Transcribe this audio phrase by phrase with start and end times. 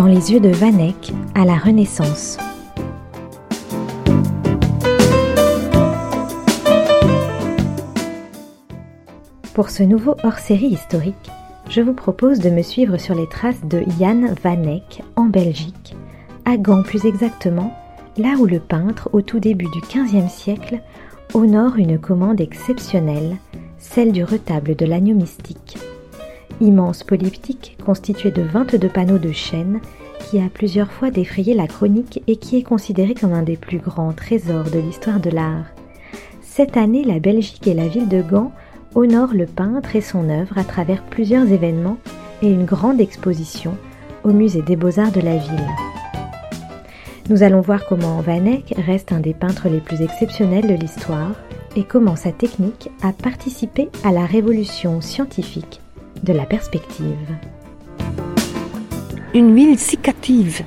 [0.00, 2.38] Dans les yeux de Vanek à la Renaissance.
[9.52, 11.30] Pour ce nouveau hors-série historique,
[11.68, 15.94] je vous propose de me suivre sur les traces de Jan Vanek en Belgique,
[16.46, 17.76] à Gand plus exactement,
[18.16, 20.80] là où le peintre, au tout début du XVe siècle,
[21.34, 23.36] honore une commande exceptionnelle,
[23.76, 25.76] celle du retable de l'agneau mystique.
[26.60, 29.80] Immense polyptyque constitué de 22 panneaux de chêne
[30.20, 33.78] qui a plusieurs fois défrayé la chronique et qui est considéré comme un des plus
[33.78, 35.64] grands trésors de l'histoire de l'art.
[36.42, 38.52] Cette année, la Belgique et la ville de Gand
[38.94, 41.96] honorent le peintre et son œuvre à travers plusieurs événements
[42.42, 43.76] et une grande exposition
[44.24, 45.68] au musée des beaux-arts de la ville.
[47.30, 51.32] Nous allons voir comment Van Eyck reste un des peintres les plus exceptionnels de l'histoire
[51.76, 55.79] et comment sa technique a participé à la révolution scientifique
[56.22, 57.16] de la perspective.
[59.34, 60.62] Une ville cicative,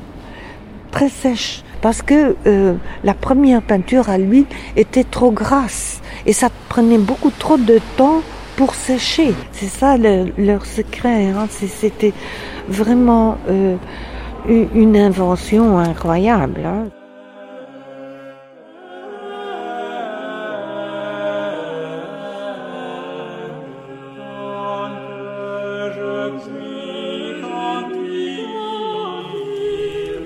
[0.91, 4.45] très sèche, parce que euh, la première peinture à l'huile
[4.77, 8.21] était trop grasse et ça prenait beaucoup trop de temps
[8.55, 9.33] pour sécher.
[9.51, 11.27] C'est ça leur secret.
[11.27, 11.47] Hein.
[11.49, 12.13] C'était
[12.69, 13.75] vraiment euh,
[14.47, 16.61] une invention incroyable.
[16.65, 16.85] Hein.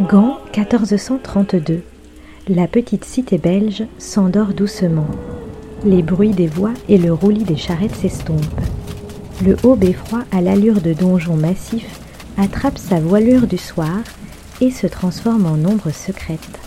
[0.08, 1.82] Gand, 1432.
[2.48, 5.08] La petite cité belge s'endort doucement.
[5.84, 8.62] Les bruits des voix et le roulis des charrettes s'estompent.
[9.44, 12.00] Le haut beffroi à l'allure de donjon massif
[12.38, 13.98] attrape sa voilure du soir
[14.62, 16.60] et se transforme en ombre secrète.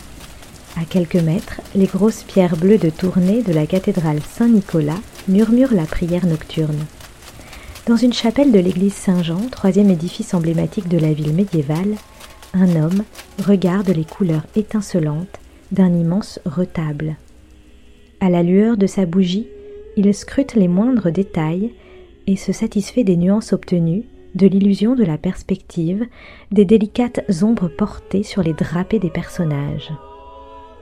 [0.77, 5.87] À quelques mètres, les grosses pierres bleues de tournée de la cathédrale Saint-Nicolas murmurent la
[5.87, 6.85] prière nocturne.
[7.87, 11.97] Dans une chapelle de l'église Saint-Jean, troisième édifice emblématique de la ville médiévale,
[12.55, 13.05] un homme
[13.45, 15.39] regarde les couleurs étincelantes
[15.73, 17.17] d'un immense retable.
[18.21, 19.47] À la lueur de sa bougie,
[19.97, 21.73] il scrute les moindres détails
[22.27, 26.07] et se satisfait des nuances obtenues, de l'illusion de la perspective,
[26.53, 29.93] des délicates ombres portées sur les drapés des personnages.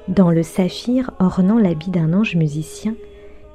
[0.09, 2.95] Dans le saphir ornant l'habit d'un ange musicien,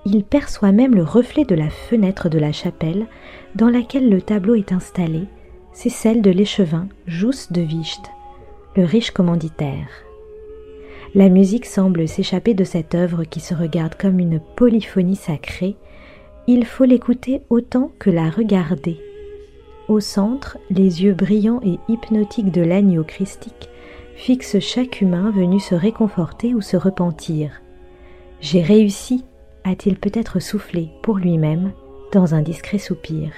[0.05, 3.07] il perçoit même le reflet de la fenêtre de la chapelle
[3.55, 5.27] dans laquelle le tableau est installé
[5.73, 8.11] c'est celle de l'échevin Jousse de Vicht,
[8.75, 9.87] le riche commanditaire.
[11.15, 15.75] La musique semble s'échapper de cette œuvre qui se regarde comme une polyphonie sacrée.
[16.47, 18.99] Il faut l'écouter autant que la regarder.
[19.87, 23.69] Au centre, les yeux brillants et hypnotiques de l'agneau christique
[24.15, 27.61] fixent chaque humain venu se réconforter ou se repentir.
[28.41, 29.25] J'ai réussi,
[29.63, 31.71] a-t-il peut-être soufflé pour lui-même
[32.11, 33.31] dans un discret soupir.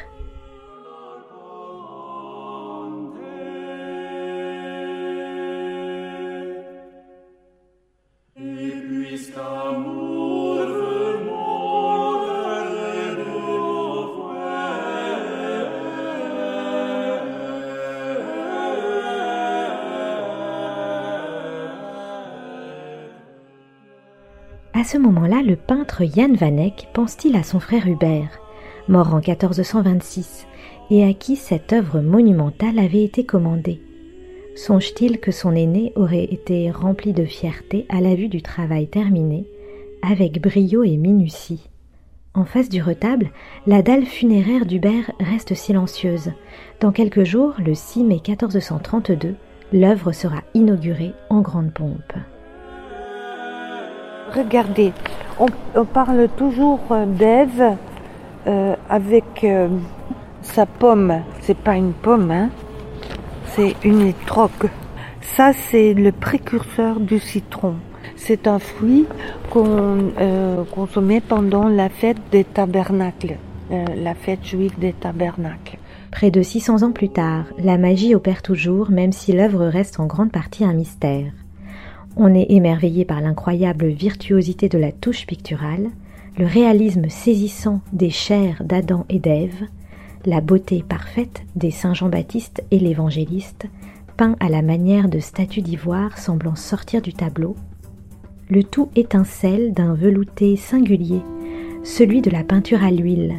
[24.86, 28.40] Ce moment-là, le peintre Jan van Eyck pense-t-il à son frère Hubert,
[28.88, 30.48] mort en 1426,
[30.92, 33.82] et à qui cette œuvre monumentale avait été commandée
[34.56, 39.46] Songe-t-il que son aîné aurait été rempli de fierté à la vue du travail terminé,
[40.02, 41.68] avec brio et minutie?
[42.36, 43.32] En face du retable,
[43.66, 46.32] la dalle funéraire d'Hubert reste silencieuse.
[46.80, 49.36] Dans quelques jours, le 6 mai 1432,
[49.74, 52.14] l'œuvre sera inaugurée en grande pompe.
[54.34, 54.92] Regardez,
[55.40, 57.78] on, parle toujours euh, d'Ève
[58.48, 59.68] euh, avec euh,
[60.42, 61.22] sa pomme.
[61.42, 62.50] C'est pas une pomme, hein
[63.48, 64.70] c'est une étrogue.
[65.22, 67.76] Ça, c'est le précurseur du citron.
[68.16, 69.06] C'est un fruit
[69.50, 70.12] qu'on
[70.72, 73.38] consommait pendant la fête des tabernacles,
[73.70, 75.78] la fête juive des tabernacles.
[76.12, 80.06] Près de 600 ans plus tard, la magie opère toujours, même si l'œuvre reste en
[80.06, 81.32] grande partie un mystère.
[82.18, 85.90] On est émerveillé par l'incroyable virtuosité de la touche picturale,
[86.38, 89.66] le réalisme saisissant des chairs d'Adam et d'Ève,
[90.26, 93.68] la beauté parfaite des Saint Jean-Baptiste et l'Évangéliste,
[94.16, 97.56] peints à la manière de statues d'ivoire semblant sortir du tableau.
[98.50, 101.22] Le tout étincelle d'un velouté singulier,
[101.84, 103.36] celui de la peinture à l'huile,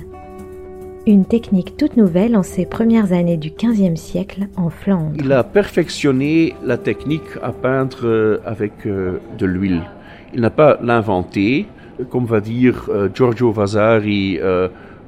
[1.06, 5.12] une technique toute nouvelle en ses premières années du XVe siècle en Flandre.
[5.16, 9.82] Il a perfectionné la technique à peindre euh, avec euh, de l'huile.
[10.34, 11.66] Il n'a pas l'inventé,
[12.10, 14.40] comme va dire euh, Giorgio Vasari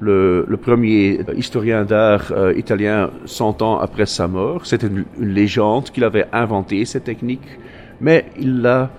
[0.00, 4.65] le, premier historien d'art italien 100 ans après sa mort.
[4.65, 7.59] C'était une, légende qu'il avait inventé cette technique,
[8.01, 8.91] mais il l'a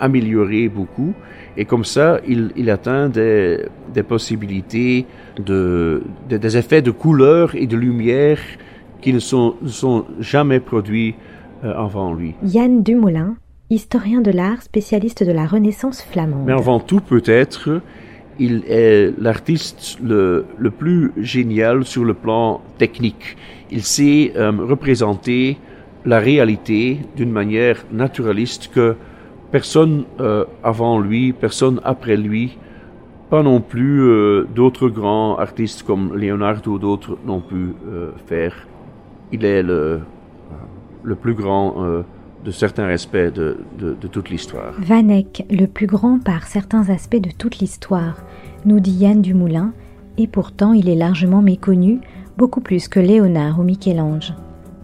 [0.00, 1.12] améliorée beaucoup.
[1.56, 3.68] Et comme ça, il, atteint des,
[4.06, 5.06] possibilités
[5.38, 8.38] de, des effets de couleur et de lumière
[9.00, 11.14] qui ne sont, sont jamais produits
[11.62, 12.34] avant lui.
[12.42, 13.36] Yann Dumoulin,
[13.70, 16.46] historien de l'art, spécialiste de la Renaissance flamande.
[16.46, 17.80] Mais avant tout, peut-être,
[18.38, 23.36] il est l'artiste le, le, plus génial sur le plan technique.
[23.70, 25.58] Il sait euh, représenter
[26.04, 28.96] la réalité d'une manière naturaliste que
[29.54, 32.58] personne euh, avant lui, personne après lui,
[33.30, 37.74] pas non plus euh, d'autres grands artistes comme Leonardo ou d'autres n'ont pu
[38.26, 38.66] faire.
[39.30, 40.00] Il est le,
[41.04, 41.76] le plus grand
[42.44, 43.56] de certains aspects de,
[44.10, 44.74] toute l'histoire.
[44.80, 48.16] Van Eyck, le plus grand par certains aspects de toute l'histoire,
[48.64, 49.72] nous dit Yann Dumoulin,
[50.18, 52.00] et pourtant il est largement méconnu,
[52.36, 54.34] beaucoup plus que Léonard ou Michel-Ange.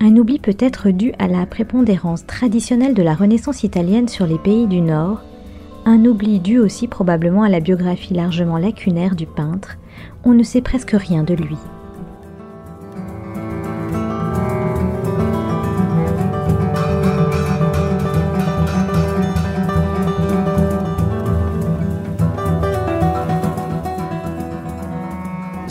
[0.03, 4.39] Un oubli peut être dû à la prépondérance traditionnelle de la Renaissance italienne sur les
[4.39, 5.21] pays du Nord,
[5.85, 9.77] un oubli dû aussi probablement à la biographie largement lacunaire du peintre,
[10.25, 11.57] on ne sait presque rien de lui.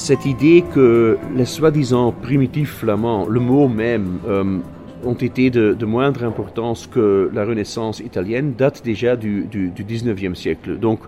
[0.10, 4.58] Cette idée que les soi-disant primitifs flamands, le mot même, euh,
[5.06, 10.80] ont été de, moindre importance que la Renaissance italienne, date déjà du, du, 19e siècle.
[10.80, 11.02] Donc,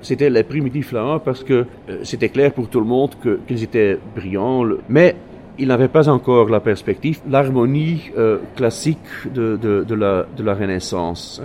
[0.00, 3.10] c'était les primitifs flamands parce que euh, c'était clair pour tout le monde
[3.46, 5.14] qu'ils étaient brillants, mais
[5.56, 11.40] ils n'avaient pas encore la perspective, l'harmonie euh, classique de, la, Renaissance.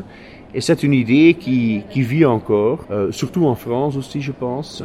[0.55, 4.83] Et c'est une idée qui vit encore, surtout en France aussi, je pense.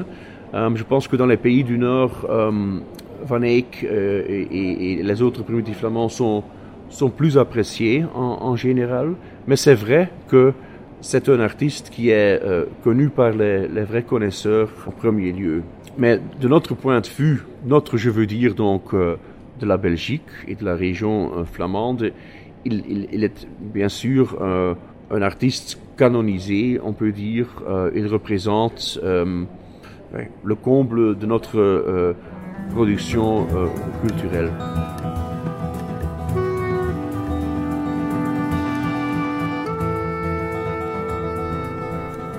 [0.55, 2.81] Euh, je pense que dans les pays du Nord, euh,
[3.25, 6.43] Van Eyck euh, et, les autres primitifs flamands sont,
[6.89, 9.15] sont plus appréciés en, général,
[9.47, 10.53] mais c'est vrai que
[11.01, 12.41] c'est un artiste qui est
[12.83, 15.63] connu par les, vrais connaisseurs en premier lieu.
[15.99, 20.55] Mais de notre point de vue, notre, je veux dire donc, de la Belgique et
[20.55, 22.13] de la région flamande,
[22.65, 27.63] il, il, est bien sûr un artiste canonisé, on peut dire.
[27.95, 28.99] il représente
[30.45, 32.15] le comble de notre euh,
[32.71, 33.67] production euh,
[34.03, 34.51] culturelle.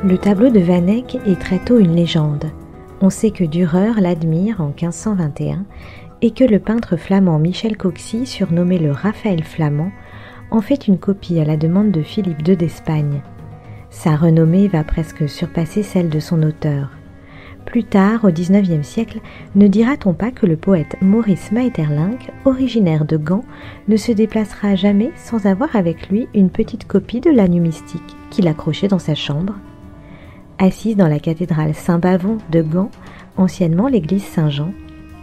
[0.06, 2.46] Le tableau de Van Eyck est très tôt une légende.
[3.02, 5.66] On sait que Dürer l'admire en 1521
[6.22, 9.92] et que le peintre flamand Michel Coxy, surnommé le Raphaël flamand,
[10.52, 13.22] en fait une copie à la demande de Philippe II d'Espagne.
[13.90, 16.99] Sa renommée va presque surpasser celle de son auteur.
[17.70, 19.20] Plus tard, au XIXe siècle,
[19.54, 23.46] ne dira-t-on pas que le poète Maurice Maeterlinck, originaire de Gand,
[23.88, 28.48] ne se déplacera jamais sans avoir avec lui une petite copie de l'anneau mystique qu'il
[28.48, 29.54] accrochait dans sa chambre?
[30.58, 32.90] Assise dans la cathédrale Saint-Bavon de Gand,
[33.38, 34.74] anciennement l'église Saint-Jean,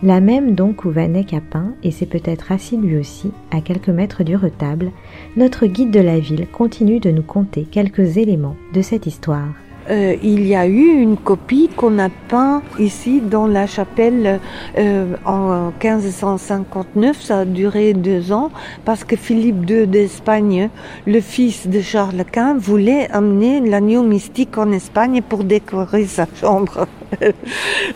[0.05, 3.89] la même donc où Vanek a peint et s'est peut-être assis lui aussi, à quelques
[3.89, 4.93] mètres du retable,
[5.37, 9.49] notre guide de la ville continue de nous conter quelques éléments de cette histoire.
[9.91, 14.41] Euh, il y a eu une copie qu'on a peint ici dans la chapelle
[14.79, 17.21] euh, en 1559.
[17.21, 18.51] Ça a duré deux ans
[18.85, 20.71] parce que Philippe II d'Espagne,
[21.07, 26.87] le fils de Charles Quint, voulait amener l'agneau mystique en Espagne pour décorer sa chambre.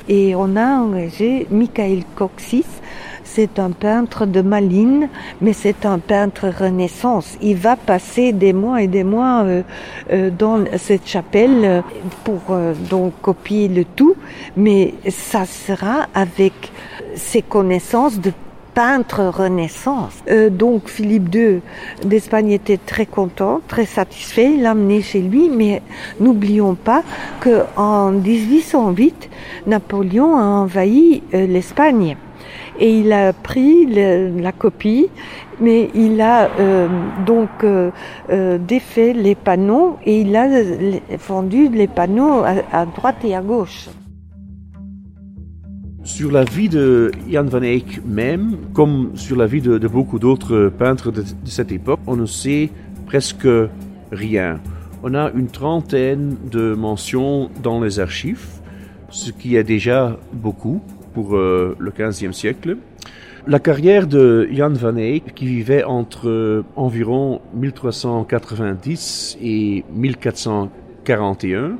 [0.09, 2.65] Et on a engagé Michael Coxis
[3.35, 5.09] c'est un peintre de Malines,
[5.41, 7.37] mais c'est un peintre renaissance.
[7.41, 9.63] Il va passer des mois et des mois euh,
[10.13, 11.81] euh, dans cette chapelle euh,
[12.25, 12.41] pour
[12.91, 14.17] donc copier le tout,
[14.57, 16.73] mais ça sera avec
[17.15, 18.33] ses connaissances de
[18.75, 20.23] peintre renaissance.
[20.51, 21.61] donc Philippe II
[22.05, 25.83] d'Espagne était très content, très satisfait, il l'a amené chez lui, mais
[26.21, 27.03] n'oublions pas
[27.41, 29.29] que en 1808,
[29.67, 32.17] Napoléon a envahi l'Espagne
[32.81, 35.09] et il a pris la copie,
[35.61, 36.89] mais il a euh,
[37.27, 37.91] donc euh,
[38.31, 40.49] euh, défait les panneaux et il a
[41.29, 43.89] vendu les panneaux à, droite et à gauche.
[46.03, 50.73] Sur la vie de Jan van Eyck même, comme sur la vie de, beaucoup d'autres
[50.77, 52.71] peintres de, cette époque, on ne sait
[53.07, 53.49] presque
[54.11, 54.59] rien.
[55.03, 58.47] On a une trentaine de mentions dans les archives,
[59.11, 60.81] ce qui est déjà beaucoup
[61.13, 62.77] pour euh, le XVe siècle.
[63.47, 71.79] La carrière de Jan van Eyck, qui vivait entre euh, environ 1390 et 1441,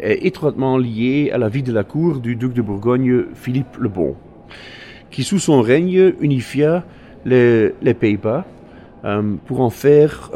[0.00, 3.90] est étroitement lié à la vie de la cour du duc de Bourgogne Philippe le
[3.90, 4.16] Bon,
[5.10, 6.84] qui sous son règne unifia
[7.26, 8.46] les, Pays-Bas
[9.44, 10.30] pour en faire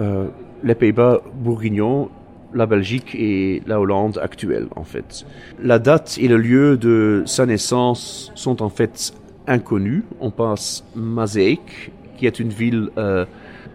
[0.62, 2.10] les Pays-Bas bourguignons
[2.54, 5.24] la Belgique et la Hollande actuelle, en fait.
[5.62, 9.12] La date et le lieu de sa naissance sont en fait
[9.46, 10.02] inconnus.
[10.20, 13.24] On passe Mazeik, qui est une ville euh,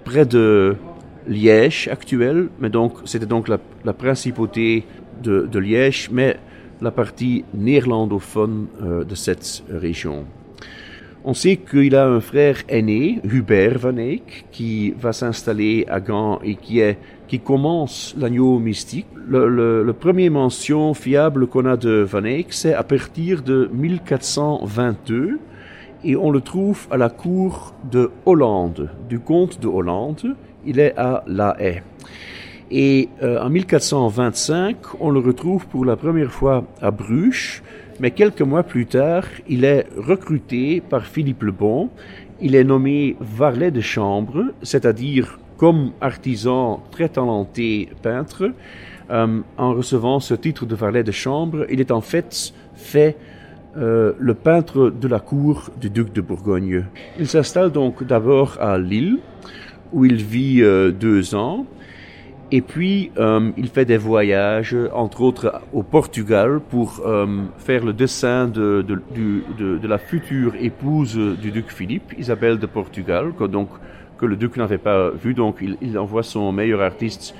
[0.04, 0.76] près de
[1.28, 4.86] Liège actuelle, mais donc c'était donc la, principauté
[5.22, 6.38] de, Liège, mais
[6.82, 10.26] la partie néerlandophone euh, de cette région.
[11.30, 16.40] On sait qu'il a un frère aîné, Hubert Van Eyck, qui va s'installer à Gand
[16.42, 19.08] et qui commence l'agneau mystique.
[19.28, 25.38] Le, premier mention fiable qu'on a de Van Eyck, c'est à partir de 1422
[26.06, 30.34] et on le trouve à la cour de Hollande, du comte de Hollande.
[30.66, 31.82] Il est à La Haye.
[32.72, 37.64] Et euh, en 1425, on le retrouve pour la première fois à Bruges
[38.00, 41.90] mais quelques mois plus tard, il est recruté par Philippe le Bon.
[42.40, 48.52] Il est nommé varlet de chambre, c'est-à-dire comme artisan très talenté peintre.
[49.10, 53.18] Euh, en recevant ce titre de varlet de chambre, il est en fait fait
[53.78, 56.86] euh, le peintre de la cour du duc de Bourgogne.
[57.18, 59.20] Il s'installe donc d'abord à Lille,
[59.94, 61.66] où il vit euh, deux ans.
[62.50, 67.92] Et puis, euh, il fait des voyages, entre autres au Portugal, pour euh, faire le
[67.92, 73.68] dessin de, de, la future épouse du duc Philippe, Isabelle de Portugal, que, donc,
[74.18, 75.34] que le duc n'avait pas vu.
[75.34, 77.36] Donc, il, envoie son meilleur artiste,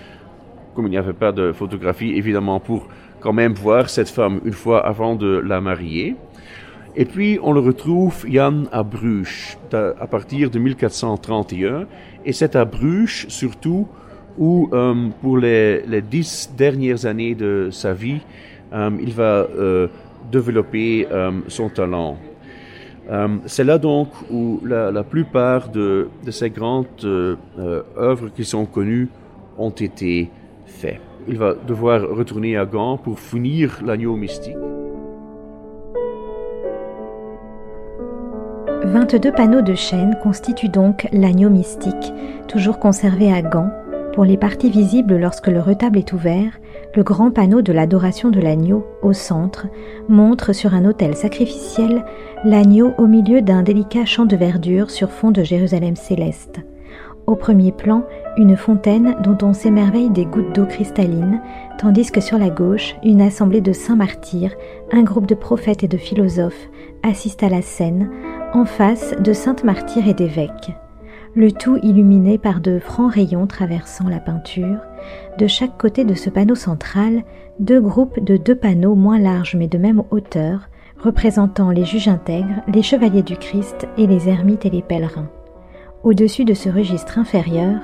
[0.76, 2.90] comme il n'y avait pas de photographie, évidemment, pour
[3.22, 6.18] quand même voir cette femme une fois avant de la marier.
[6.98, 11.86] Et puis, on le retrouve, Yann, à Bruges, à partir de 1431.
[12.26, 13.88] Et c'est à Bruges, surtout,
[14.38, 18.22] où euh, pour les, dix dernières années de sa vie,
[18.74, 19.88] euh, il va euh,
[20.32, 21.08] développer
[21.48, 22.18] son talent.
[23.46, 26.88] C'est là donc où la, la plupart de, de, ces grandes
[27.98, 29.08] œuvres qui sont connues
[29.58, 30.30] ont été
[30.66, 31.00] faites.
[31.30, 34.58] Il va devoir retourner à Gand pour finir l'agneau mystique.
[38.84, 42.14] 22 panneaux de chêne constituent donc l'agneau mystique,
[42.48, 43.70] toujours conservé à Gand,
[44.18, 46.60] pour les parties visibles lorsque le retable est ouvert,
[46.96, 49.68] le grand panneau de l'adoration de l'agneau, au centre,
[50.10, 52.04] montre sur un autel sacrificiel
[52.44, 56.62] l'agneau au milieu d'un délicat champ de verdure sur fond de Jérusalem céleste.
[57.28, 58.06] Au premier plan,
[58.38, 61.40] une fontaine dont on s'émerveille des gouttes d'eau cristalline,
[61.78, 64.56] tandis que sur la gauche, une assemblée de saints martyrs,
[64.92, 66.70] un groupe de prophètes et de philosophes
[67.04, 68.10] assistent à la scène,
[68.56, 70.72] en face de saintes martyrs et d'évêques
[71.38, 74.80] le tout illuminé par de francs rayons traversant la peinture.
[75.38, 77.22] De chaque côté de ce panneau central,
[77.60, 80.68] deux groupes de deux panneaux moins larges mais de même hauteur,
[81.00, 85.30] représentant les juges intègres, les chevaliers du Christ et les ermites et les pèlerins.
[86.04, 87.82] Au-dessus de ce registre inférieur,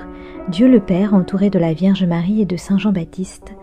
[0.48, 3.54] Dieu le Père entouré de la Vierge Marie et de Saint Jean-Baptiste,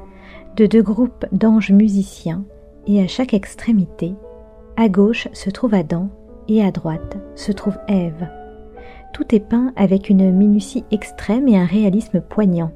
[0.56, 2.46] de deux groupes d'anges musiciens,
[2.88, 4.14] et à chaque extrémité,
[4.78, 6.08] à gauche se trouve Adam
[6.48, 8.30] et à droite se trouve Ève
[9.14, 12.72] tout est peint avec une minutie extrême et un réalisme poignant.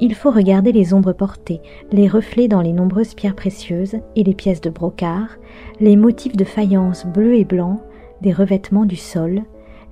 [0.00, 1.60] Il faut regarder les ombres portées,
[1.92, 5.36] les reflets dans les nombreuses pierres précieuses et les pièces de brocart,
[5.80, 7.80] les motifs de faïence bleu et blanc,
[8.22, 9.42] des revêtements du sol,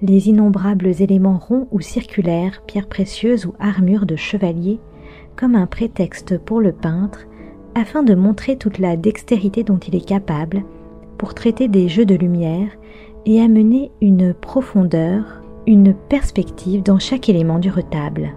[0.00, 4.80] les innombrables éléments ronds ou circulaires, pierres précieuses ou armures de chevalier,
[5.36, 7.26] comme un prétexte pour le peintre,
[7.74, 10.64] afin de montrer toute la dextérité dont il est capable,
[11.16, 12.70] pour traiter des jeux de lumière
[13.26, 15.37] et amener une profondeur,
[15.68, 18.30] une perspective dans chaque élément du retable.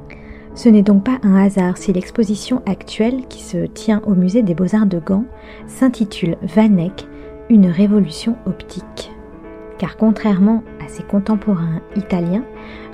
[0.53, 4.53] Ce n'est donc pas un hasard si l'exposition actuelle qui se tient au musée des
[4.53, 5.23] beaux-arts de Gand
[5.65, 7.07] s'intitule Vanek,
[7.49, 9.13] une révolution optique.
[9.77, 12.43] Car contrairement à ses contemporains italiens,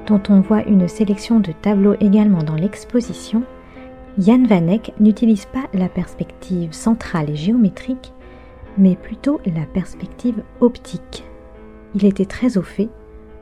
[0.06, 3.42] dont on voit une sélection de tableaux également dans l'exposition,
[4.20, 8.14] Jan Vanek n'utilise pas la perspective centrale et géométrique,
[8.78, 11.24] mais plutôt la perspective optique.
[11.96, 12.90] Il était très au fait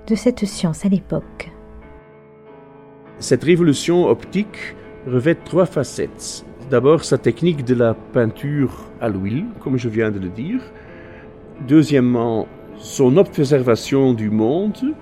[0.08, 1.52] de cette science à l'époque.
[3.20, 4.76] Cette révolution optique
[5.08, 6.46] revêt trois facettes.
[6.70, 10.62] D'abord sa technique de la peinture à l'huile, comme je viens de le dire.
[11.68, 12.48] Deuxièmement,
[12.78, 14.94] son observation du monde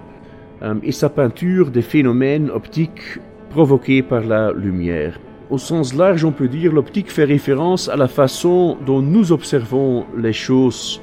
[0.62, 3.20] euh, et sa peinture des phénomènes optiques
[3.50, 5.20] provoqués par la lumière.
[5.50, 10.06] Au sens large, on peut dire l'optique fait référence à la façon dont nous observons
[10.18, 11.02] les choses.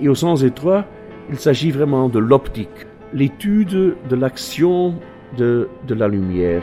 [0.00, 0.84] Et au sens étroit,
[1.30, 4.94] il s'agit vraiment de l'optique, l'étude de l'action
[5.36, 6.62] de, de la lumière.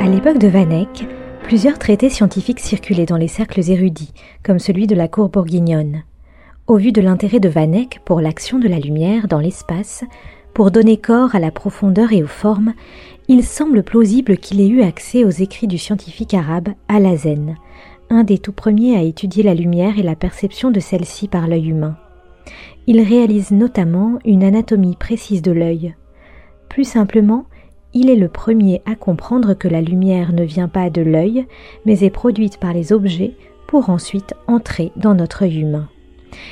[0.00, 1.06] À l'époque de Vanek,
[1.42, 6.02] Plusieurs traités scientifiques circulaient dans les cercles érudits, comme celui de la cour bourguignonne.
[6.66, 10.04] Au vu de l'intérêt de Van Eyck pour l'action de la lumière dans l'espace,
[10.54, 12.72] pour donner corps à la profondeur et aux formes,
[13.28, 17.56] il semble plausible qu'il ait eu accès aux écrits du scientifique arabe Alazen,
[18.08, 21.68] un des tout premiers à étudier la lumière et la perception de celle-ci par l'œil
[21.68, 21.96] humain.
[22.86, 25.94] Il réalise notamment une anatomie précise de l'œil.
[26.68, 27.46] Plus simplement,
[27.94, 31.46] il est le premier à comprendre que la lumière ne vient pas de l'œil,
[31.86, 33.34] mais est produite par les objets
[33.66, 35.88] pour ensuite entrer dans notre œil humain.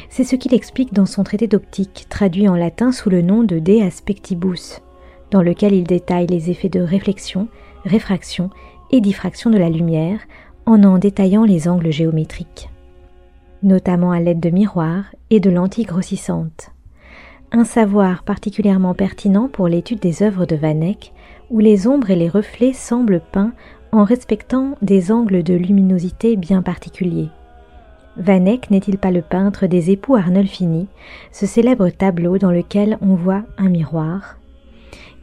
[0.08, 3.58] C'est ce qu'il explique dans son traité d'optique, traduit en latin sous le nom de
[3.58, 4.80] De Aspectibus,
[5.30, 7.48] dans lequel il détaille les effets de réflexion,
[7.84, 8.50] réfraction
[8.90, 10.20] et diffraction de la lumière,
[10.66, 12.69] en en détaillant les angles géométriques,
[13.62, 16.70] notamment à l'aide de miroirs et de lentilles grossissantes.
[17.52, 21.12] Un savoir particulièrement pertinent pour l'étude des œuvres de Van Eyck,
[21.50, 23.52] où les ombres et les reflets semblent peints
[23.92, 27.28] en respectant des angles de luminosité bien particuliers.
[28.16, 30.88] Van Eyck n'est-il pas le peintre des époux Arnolfini,
[31.32, 34.39] ce célèbre tableau dans lequel on voit un miroir?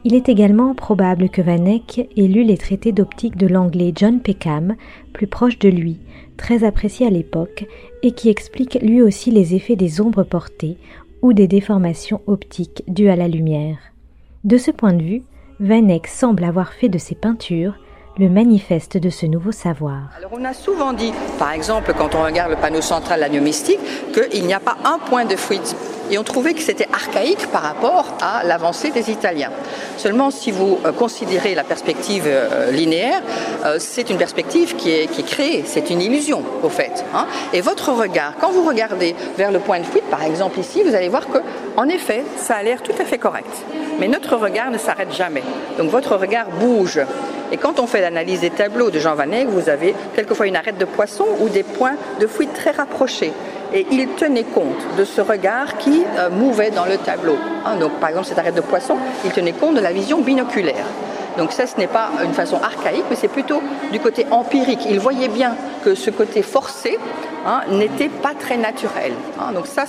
[0.04, 4.20] Il est également probable que Van Eyck ait lu les traités d'optique de l'anglais John
[4.20, 4.76] Peckham,
[5.12, 5.98] plus proche de lui,
[6.36, 7.66] très apprécié à l'époque,
[8.02, 10.76] et qui explique lui aussi les effets des ombres portées
[11.20, 13.78] ou des déformations optiques dues à la lumière.
[14.44, 15.22] De ce point de vue,
[15.58, 17.74] Van Eyck semble avoir fait de ses peintures
[18.18, 20.10] le manifeste de ce nouveau savoir.
[20.32, 23.78] On a souvent dit, par exemple, quand on regarde le panneau central l'agneau mystique,
[24.12, 25.76] qu'il n'y a pas un point de fuite.
[26.10, 29.50] Et on trouvait que c'était archaïque par rapport à l'avancée des Italiens.
[29.96, 33.20] Seulement, si vous euh, considérez la perspective euh, linéaire,
[33.64, 37.04] euh, c'est une perspective qui est, qui est créée, c'est une illusion au fait.
[37.14, 37.26] Hein.
[37.52, 40.94] Et votre regard, quand vous regardez vers le point de fuite, par exemple ici, vous
[40.94, 41.38] allez voir que,
[41.76, 43.50] en effet, ça a l'air tout à fait correct.
[43.98, 45.42] Mais notre regard ne s'arrête jamais.
[45.76, 47.00] Donc votre regard bouge.
[47.50, 50.78] Et quand on fait l'analyse des tableaux de Jean Van vous avez quelquefois une arête
[50.78, 53.32] de poisson ou des points de fuite très rapprochés.
[53.72, 57.36] Et il tenait compte de ce regard qui euh, mouvait dans le tableau.
[57.66, 60.86] Hein, donc, par exemple, cette arête de poisson, il tenait compte de la vision binoculaire.
[61.36, 64.80] Donc ça, ce n'est pas une façon archaïque, mais c'est plutôt du côté empirique.
[64.90, 65.54] Il voyait bien
[65.84, 66.98] que ce côté forcé
[67.46, 69.12] hein, n'était pas très naturel.
[69.40, 69.52] Hein.
[69.52, 69.84] Donc ça,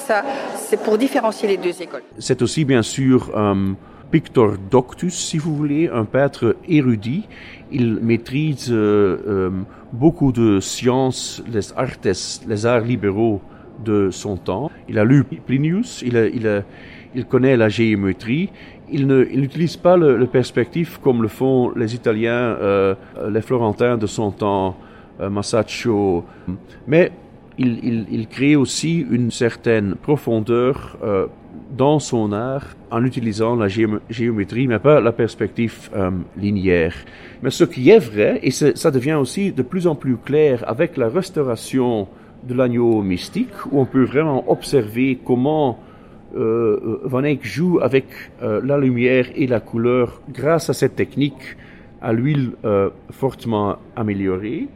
[0.56, 2.04] c'est pour différencier les deux écoles.
[2.20, 3.74] C'est aussi bien sûr un
[4.12, 7.28] pictor doctus, si vous voulez, un peintre érudit.
[7.72, 9.50] Il maîtrise euh, euh,
[9.92, 12.08] beaucoup de sciences, les artes,
[12.48, 13.42] les arts libéraux
[13.84, 14.72] de son temps.
[14.88, 16.63] Il a lu Plinius, il,
[17.15, 18.50] il, connaît la géométrie.
[18.92, 22.96] Il n'utilise pas le, perspective comme le font les Italiens, euh,
[23.30, 24.78] les Florentins de son temps,
[25.22, 26.26] euh, Masaccio.
[26.88, 27.12] Mais
[27.58, 31.28] il, il, crée aussi une certaine profondeur euh,
[31.78, 35.89] dans son art en utilisant la géométrie, mais pas la perspective
[36.38, 36.96] linéaire.
[37.44, 40.98] Mais ce qui est vrai, et ça devient aussi de plus en plus clair avec
[40.98, 42.08] la restauration
[42.43, 45.80] de l'agneau mystique, où on peut vraiment observer comment
[46.36, 48.06] euh, euh, Van Eyck joue avec
[48.41, 51.58] euh, la lumière et la couleur grâce à cette technique
[52.02, 52.52] à l'huile
[53.12, 54.69] fortement améliorée.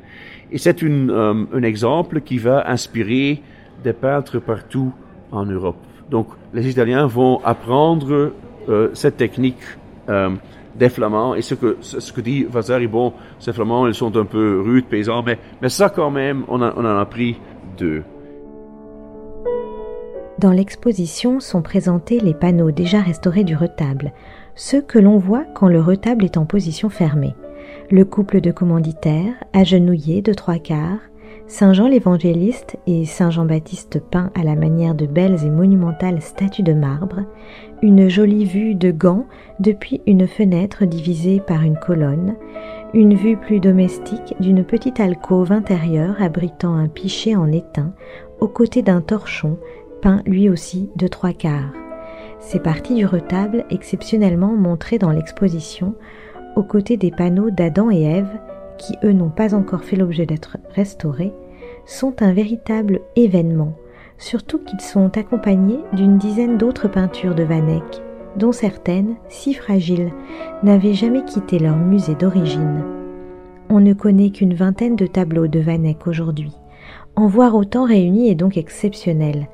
[0.52, 3.42] Et c'est un exemple qui va inspirer
[3.82, 4.92] des peintres partout
[5.32, 5.78] en Europe.
[6.10, 8.34] Donc les Italiens vont apprendre
[8.94, 9.64] cette technique
[10.76, 11.36] des Flamands.
[11.36, 14.88] Et ce que, ce que dit Vasari, bon, ces Flamands, ils sont un peu rudes,
[14.88, 17.38] paysans, mais, mais ça quand même, on, on en a appris
[20.40, 24.14] dans l'exposition sont présentés les panneaux déjà restaurés du retable,
[24.56, 27.36] ceux que l'on voit quand le retable est en position fermée.
[27.90, 31.00] Le couple de commanditaires, agenouillés de trois quarts,
[31.48, 36.64] Saint Jean l'Évangéliste et Saint Jean-Baptiste peints à la manière de belles et monumentales statues
[36.64, 37.22] de marbre,
[37.82, 39.26] une jolie vue de Gand
[39.60, 42.36] depuis une fenêtre divisée par une colonne,
[42.94, 47.94] une vue plus domestique d'une petite alcôve intérieure abritant un pichet en étain
[48.40, 49.58] aux côtés d'un torchon
[50.02, 51.74] peint lui aussi de trois quarts.
[52.40, 55.96] Ces parties du retable exceptionnellement montrées dans l'exposition
[56.56, 58.40] aux côtés des panneaux d'Adam et Ève
[58.78, 61.34] qui eux n'ont pas encore fait l'objet d'être restaurés,
[61.86, 63.74] sont un véritable événement,
[64.18, 68.02] surtout qu'ils sont accompagnés d'une dizaine d'autres peintures de Van Eyck,
[68.38, 70.12] dont certaines, si fragiles,
[70.64, 72.84] n'avaient jamais quitté leur musée d'origine.
[73.70, 76.52] On ne connaît qu'une vingtaine de tableaux de Van Eyck aujourd'hui.
[77.16, 79.48] En voir autant réunis est donc exceptionnel.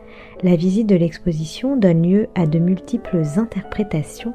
[0.44, 4.34] La visite de l'exposition donne lieu à de multiples interprétations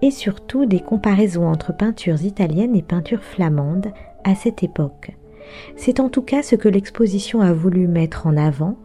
[0.00, 3.92] et surtout des comparaisons entre peintures italiennes et peintures flamandes
[4.24, 5.12] à cette époque.
[5.76, 8.76] C'est en tout cas ce que l'exposition a voulu mettre en avant,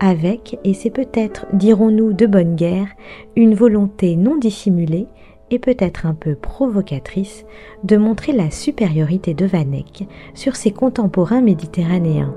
[0.00, 2.88] avec, et c'est peut-être, dirons-nous de bonne guerre,
[3.36, 5.06] une volonté non dissimulée
[5.50, 7.44] et peut-être un peu provocatrice
[7.84, 12.34] de montrer la supériorité de Van Eyck sur ses contemporains méditerranéens.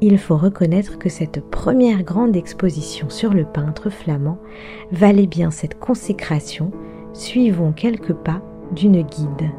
[0.00, 4.38] Il faut reconnaître que cette première grande exposition sur le peintre flamand
[4.90, 6.72] valait bien cette consécration.
[7.12, 9.50] Suivons quelques pas d'une guide.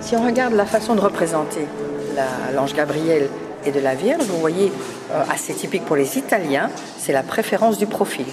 [0.00, 1.66] Si on regarde la façon de représenter
[2.54, 3.28] l'ange Gabriel
[3.66, 4.72] et de la Vierge, vous voyez,
[5.12, 8.26] euh, assez typique pour les Italiens, c'est la préférence du profil.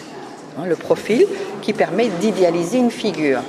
[0.58, 1.26] Hein, le profil
[1.62, 3.42] qui permet d'idéaliser une figure.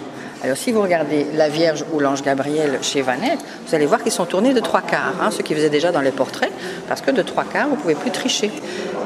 [0.42, 4.12] Alors si vous regardez la Vierge ou l'ange Gabriel chez Vanette, vous allez voir qu'ils
[4.12, 6.52] sont tournés de trois quarts, hein, ce qui faisait déjà dans les portraits,
[6.88, 8.50] parce que de trois quarts, vous ne pouvez plus tricher.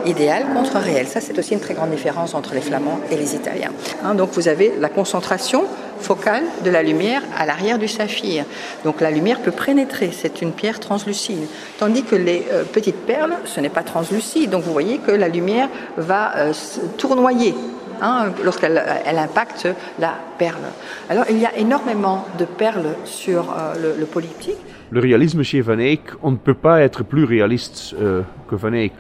[0.07, 1.07] Idéal contre réel.
[1.07, 3.70] Ça, c'est aussi une très grande différence entre les Flamands et les Italiens.
[4.03, 5.64] Hein, donc vous avez la concentration
[6.01, 8.45] focale de la lumière à l'arrière du saphir.
[8.85, 11.47] Donc la lumière peut pénétrer, c'est une pierre translucide.
[11.79, 14.51] Tandis que les euh, petites perles, ce n'est pas translucide.
[14.51, 16.53] Donc vous voyez que la lumière va euh,
[16.97, 17.55] tournoyer
[18.01, 20.67] hein, lorsqu'elle elle impacte la perle.
[21.09, 24.59] Alors il y a énormément de perles sur euh, le, politique.
[24.91, 28.93] Le réalisme chez Van Eyck, on ne peut pas être plus réaliste que Van Eyck.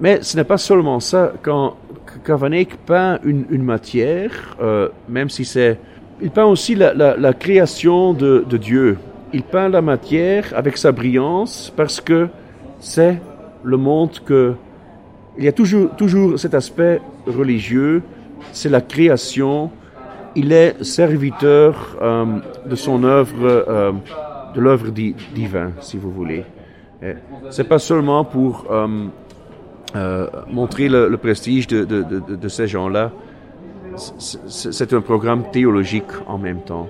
[0.00, 1.32] Mais ce n'est pas seulement ça.
[1.42, 1.76] Quand,
[2.26, 4.56] Van Eyck peint une matière,
[5.08, 5.78] même si c'est
[6.22, 8.96] il peint aussi la, création de, Dieu.
[9.32, 12.28] Il peint la matière avec sa brillance parce que
[12.78, 13.20] c'est
[13.64, 14.54] le monde que...
[15.36, 18.02] Il y a toujours, toujours cet aspect religieux,
[18.52, 19.70] c'est la création.
[20.36, 22.24] Il est serviteur euh,
[22.66, 23.92] de son œuvre, euh,
[24.54, 26.44] de l'œuvre divine, si vous voulez.
[27.50, 33.10] C'est pas seulement pour euh, montrer le, prestige de ces gens-là,
[33.96, 36.88] c'est un programme théologique en même temps.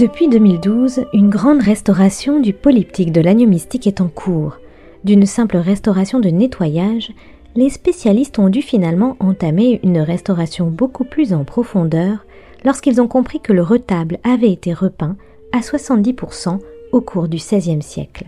[0.00, 4.56] Depuis 2012, une grande restauration du polyptyque de l'agneau mystique est en cours.
[5.04, 7.12] D'une simple restauration de nettoyage,
[7.54, 12.24] les spécialistes ont dû finalement entamer une restauration beaucoup plus en profondeur
[12.64, 15.16] lorsqu'ils ont compris que le retable avait été repeint
[15.52, 16.60] à 70%
[16.92, 18.24] au cours du XVIe siècle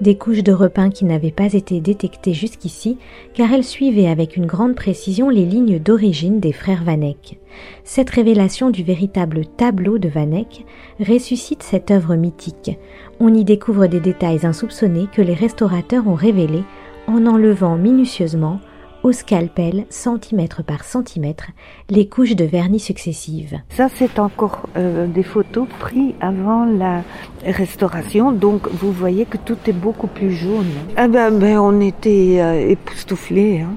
[0.00, 2.98] des couches de repeint qui n'avaient pas été détectées jusqu'ici,
[3.32, 7.38] car elles suivaient avec une grande précision les lignes d'origine des frères Vanek.
[7.84, 10.64] Cette révélation du véritable tableau de Vanek
[11.00, 12.76] ressuscite cette œuvre mythique.
[13.20, 16.64] On y découvre des détails insoupçonnés que les restaurateurs ont révélés
[17.06, 18.60] en enlevant minutieusement
[19.04, 21.48] au scalpel, centimètre par centimètre,
[21.90, 23.60] les couches de vernis successives.
[23.68, 27.02] Ça, c'est encore euh, des photos prises avant la
[27.44, 30.72] restauration, donc vous voyez que tout est beaucoup plus jaune.
[30.96, 33.74] Ah ben, ben on était euh, époustouflés hein,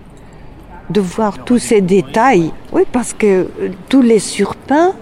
[0.90, 2.54] de voir tous ces détails.
[2.72, 4.94] Oui, parce que euh, tous les surpeints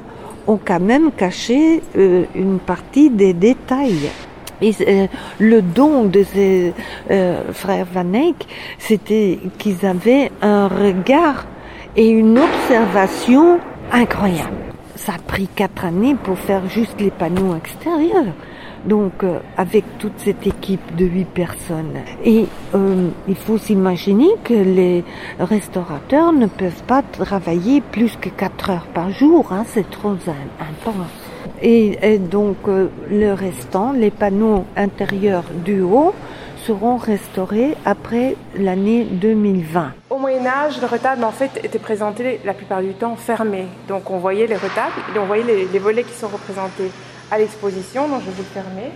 [0.48, 4.12] ont quand même caché une partie des détails.
[4.62, 5.08] Euh,
[5.40, 6.74] le don de ces
[7.12, 8.48] euh, frères Van Eyck,
[8.80, 11.46] c'était qu'ils avaient un regard
[11.96, 13.60] et une observation
[13.92, 14.52] incroyable.
[14.96, 18.34] Ça a pris quatre années pour faire juste les panneaux extérieurs.
[18.86, 22.02] Donc, euh, avec toute cette équipe de huit personnes.
[22.24, 22.46] Et
[23.28, 25.04] il faut s'imaginer que les
[25.40, 29.48] restaurateurs ne peuvent pas travailler plus que quatre heures par jour.
[29.52, 31.25] Hein, c'est trop intense.
[31.62, 36.14] Et, donc euh, le restant, les panneaux intérieurs du haut,
[36.66, 39.94] seront restaurés après l'année 2020.
[40.10, 43.66] Au Moyen Âge, le retable en fait était présenté la plupart du temps fermé.
[43.88, 46.92] Donc on voyait les retables et on voyait les, volets qui sont représentés
[47.30, 48.08] à l'exposition.
[48.08, 48.92] Donc je vous le fermer.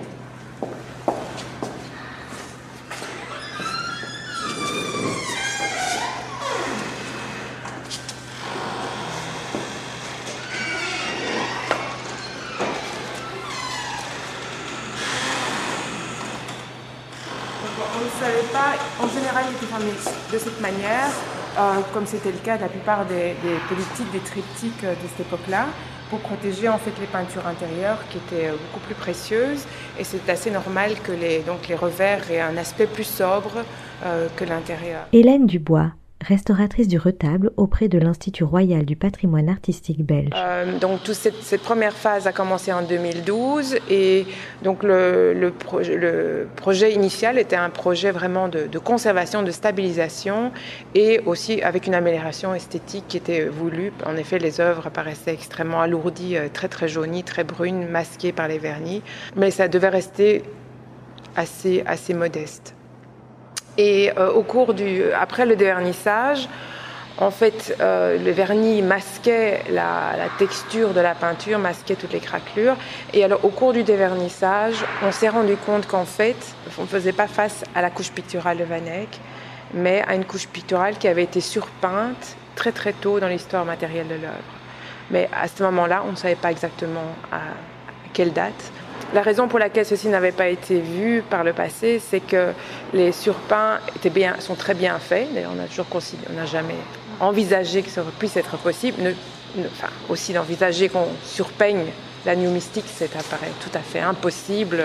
[19.02, 19.92] En général, il était fermé
[20.34, 21.10] de cette manière,
[21.58, 23.36] euh, comme c'était le cas de la plupart des,
[23.68, 25.68] politiques, des triptyques euh, de cette époque-là,
[26.10, 29.64] pour protéger en fait les peintures intérieures qui étaient euh, beaucoup plus précieuses.
[29.98, 33.64] Et c'est assez normal que les, donc, les revers aient un aspect plus sobre
[34.38, 35.02] que l'intérieur.
[35.12, 40.32] Hélène Dubois, restauratrice du retable auprès de l'Institut royal du patrimoine artistique belge.
[40.36, 44.26] Euh, donc toute cette, première phase a commencé en 2012 et
[44.62, 45.54] donc le,
[46.56, 50.52] projet initial était un projet vraiment de, de, conservation, de stabilisation
[50.94, 53.94] et aussi avec une amélioration esthétique qui était voulue.
[54.06, 58.48] En effet, les œuvres paraissaient extrêmement alourdies, euh, très très jaunies, très brunes, masquées par
[58.48, 59.02] les vernis,
[59.36, 60.44] mais ça devait rester
[61.36, 62.76] assez, assez modeste.
[63.80, 66.50] Et euh, au cours du, après le dévernissage,
[67.18, 72.76] en fait, euh, le vernis masquait la, texture de la peinture, masquait toutes les craquelures.
[73.14, 76.36] Et alors, au cours du dévernissage, on s'est rendu compte qu'en fait,
[76.78, 79.18] on ne faisait pas face à la couche picturale de Van Eyck,
[79.74, 84.10] mais à une couche picturale qui avait été surpeinte très très tôt dans l'histoire matérielle
[84.10, 84.54] de l'œuvre.
[85.10, 87.40] Mais à ce moment-là, on ne savait pas exactement à
[88.12, 88.74] quelle date.
[89.14, 92.52] La raison pour laquelle ceci n'avait pas été vu par le passé, c'est que
[92.94, 93.80] les surpeints
[94.40, 95.34] sont très bien faits.
[95.34, 95.88] D'ailleurs, on toujours
[96.30, 96.76] on n'a jamais
[97.20, 99.16] envisagé que ça puisse être possible.
[100.10, 101.86] aussi d'envisager qu'on surpeigne
[102.26, 104.84] l'agneau mystique, c'est apparaît tout à fait impossible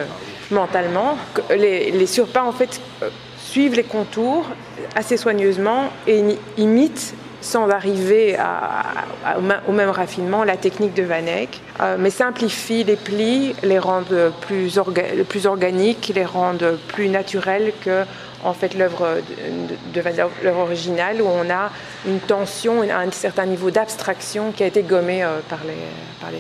[0.50, 1.18] mentalement.
[1.50, 4.46] Les, les surpeints, en fait, euh, suivent les contours
[4.94, 6.22] assez soigneusement et
[6.57, 8.37] imitent sans arriver
[9.68, 14.33] au même raffinement, la technique de Van Eyck, euh, mais simplifie les plis, les rendent
[14.40, 14.78] plus,
[15.46, 18.04] organiques, les rendent plus naturels que
[18.44, 19.18] en fait l'œuvre
[19.94, 20.02] de,
[20.42, 21.70] l'œuvre originale où on a
[22.07, 25.74] une tension, un certain niveau d'abstraction qui a été gommé euh, par, les,
[26.20, 26.30] par.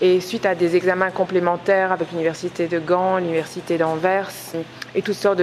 [0.00, 4.30] Et suite à des examens complémentaires avec l'université de Gand, l'université d'Anvers
[4.94, 5.40] et toutes sortes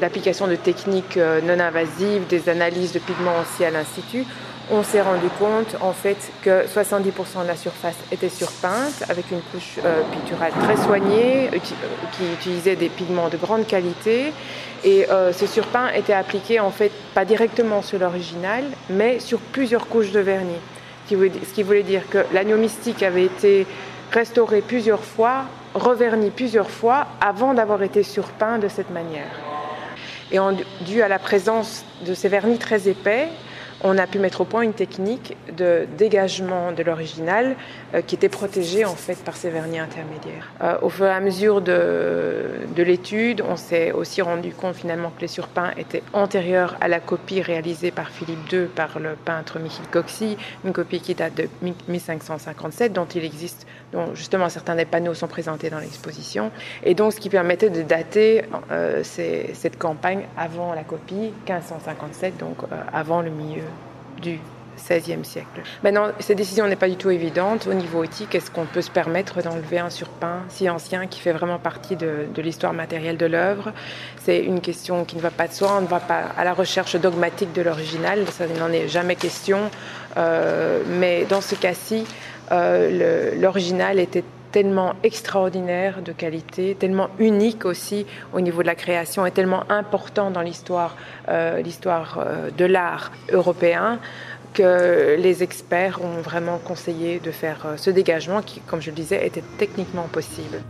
[0.00, 4.24] d'applications de, techniques euh, non invasives, des analyses de pigments aussi à l'institut,
[4.72, 9.42] on s'est rendu compte en fait que 70% de la surface était surpeinte avec une
[9.52, 11.50] couche euh, picturale très soignée
[12.12, 14.32] qui utilisait des pigments de grande qualité
[14.82, 19.88] et euh, ce surpeint était appliqué en fait pas directement sur l'original, mais sur plusieurs
[19.88, 20.60] couches de vernis.
[21.06, 23.66] Ce qui voulait dire que l'agneau mystique avait été
[24.10, 29.30] restauré plusieurs fois, reverni plusieurs fois avant d'avoir été surpeint de cette manière.
[30.30, 30.38] Et
[30.80, 33.28] dû à la présence de ces vernis très épais,
[33.84, 37.56] on a pu mettre au point une technique de dégagement de l'original
[37.94, 40.50] euh, qui était protégée en fait par ces vernis intermédiaires.
[40.62, 45.10] Euh, au fur et à mesure de, de l'étude, on s'est aussi rendu compte finalement
[45.10, 49.58] que les surpeints étaient antérieurs à la copie réalisée par Philippe II par le peintre
[49.58, 51.48] Michel Coxy, une copie qui date de
[51.88, 56.50] 1557 dont il existe, dont justement certains des panneaux sont présentés dans l'exposition,
[56.82, 62.58] et donc ce qui permettait de dater euh, cette campagne avant la copie, 1557, donc
[62.92, 63.62] avant le milieu
[64.20, 64.38] du
[64.76, 65.62] XVIe siècle.
[65.82, 67.66] Maintenant, cette décision n'est pas du tout évidente.
[67.66, 71.32] Au niveau éthique, est-ce qu'on peut se permettre d'enlever un surpeint si ancien qui fait
[71.32, 73.72] vraiment partie de, l'histoire matérielle de l'œuvre?
[74.24, 75.76] C'est une question qui ne va pas de soi.
[75.78, 78.26] On ne va pas à la recherche dogmatique de l'original.
[78.28, 79.70] Ça n'en est jamais question.
[80.16, 88.06] Euh, mais dans ce cas-ci, euh, l'original était tellement extraordinaire de qualité, tellement unique aussi
[88.32, 90.96] au niveau de la création et tellement important dans l'histoire
[91.28, 93.98] euh, euh, de l'art européen
[94.52, 98.96] que les experts ont vraiment conseillé de faire euh, ce dégagement qui, comme je le
[98.96, 100.60] disais, était techniquement possible.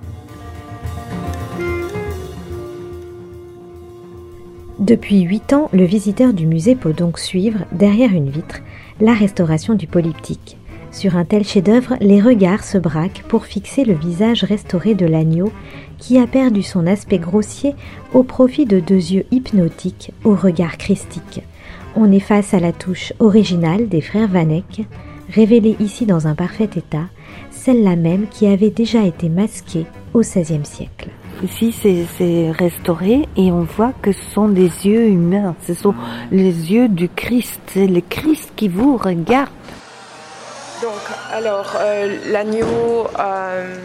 [4.78, 8.60] Depuis huit ans, le visiteur du musée peut donc suivre, derrière une vitre,
[9.00, 10.56] la restauration du polyptyque.
[10.92, 15.50] Sur un tel chef-d'œuvre, les regards se braquent pour fixer le visage restauré de l'agneau
[15.98, 17.74] qui a perdu son aspect grossier
[18.12, 21.42] au profit de deux yeux hypnotiques au regard christique.
[21.96, 24.82] On est face à la touche originale des frères Vanek,
[25.30, 27.06] révélée ici dans un parfait état,
[27.50, 31.08] celle-là même qui avait déjà été masquée au XVIe siècle.
[31.42, 35.94] Ici, c'est restauré et on voit que ce sont des yeux humains, ce sont
[36.30, 39.48] les yeux du Christ, c'est le Christ qui vous regarde.
[40.82, 41.00] Donc,
[41.32, 43.76] alors, euh, l'agneau euh,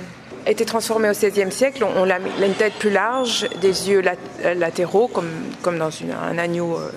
[0.47, 1.85] été transformé au XVIe siècle.
[1.85, 4.01] On, mis une tête plus large, des yeux
[4.55, 5.29] latéraux, comme,
[5.61, 5.91] comme dans
[6.31, 6.89] un agneau euh,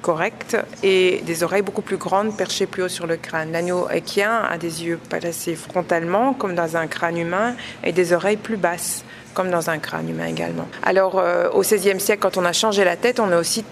[0.00, 3.52] correct, et des oreilles beaucoup plus grandes, perchées plus haut sur le crâne.
[3.52, 8.38] L'agneau équien a des yeux placés frontalement, comme dans un crâne humain, et des oreilles
[8.38, 10.66] plus basses, comme dans un crâne humain également.
[10.82, 13.66] Alors, au XVIe siècle, quand on a changé la tête, on a aussi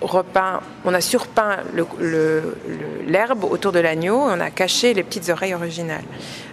[0.00, 1.58] repeint, on a surpeint
[3.06, 6.04] l'herbe autour de l'agneau et on a caché les petites oreilles originales.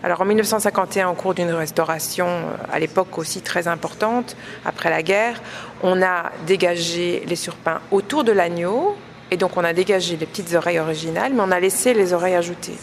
[0.04, 5.04] Alors en 1951, au cours d'une restauration, euh, à l'époque aussi très importante, après la
[5.04, 5.42] guerre,
[5.84, 8.96] on a dégagé les surpeints autour de l'agneau
[9.32, 12.36] et donc on a dégagé les petites oreilles originales, mais on a laissé les oreilles
[12.36, 12.78] ajoutées.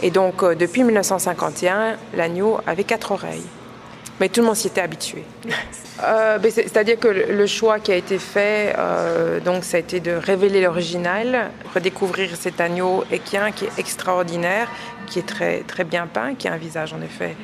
[0.00, 3.46] Et donc euh, depuis 1951, l'agneau avait quatre oreilles.
[4.20, 5.24] Mais tout le monde s'y était habitué.
[6.04, 10.12] Euh, c'est-à-dire que le choix qui a été fait, euh, donc, ça a été de
[10.12, 14.68] révéler l'original, redécouvrir cet agneau équin qui est extraordinaire,
[15.08, 17.34] qui est très, très bien peint, qui a un visage en effet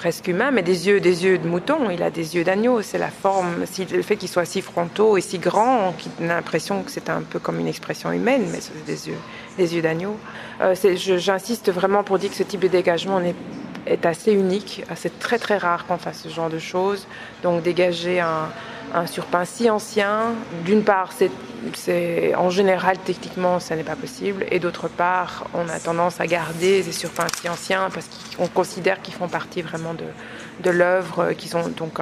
[0.00, 1.90] presque humain, mais des yeux, des yeux de mouton.
[1.90, 2.80] Il a des yeux d'agneau.
[2.80, 6.82] C'est la forme, le fait qu'il soit si frontaux et si grand, qui donne l'impression
[6.82, 9.18] que c'est un peu comme une expression humaine, mais c'est des yeux,
[9.58, 10.16] des yeux d'agneau.
[10.62, 13.34] Euh, j'insiste vraiment pour dire que ce type de dégagement est,
[13.86, 14.84] est assez unique.
[14.96, 17.06] C'est très très rare qu'on fasse ce genre de choses.
[17.42, 18.48] Donc dégager un,
[18.94, 20.32] un surpain si ancien,
[20.64, 25.78] d'une part, c'est, en général, techniquement, ça n'est pas possible, et d'autre part, on a
[25.78, 30.04] tendance à garder ces surpins si anciens parce qu'on considère qu'ils font partie vraiment de,
[30.62, 31.98] de l'œuvre, qu'ils ont donc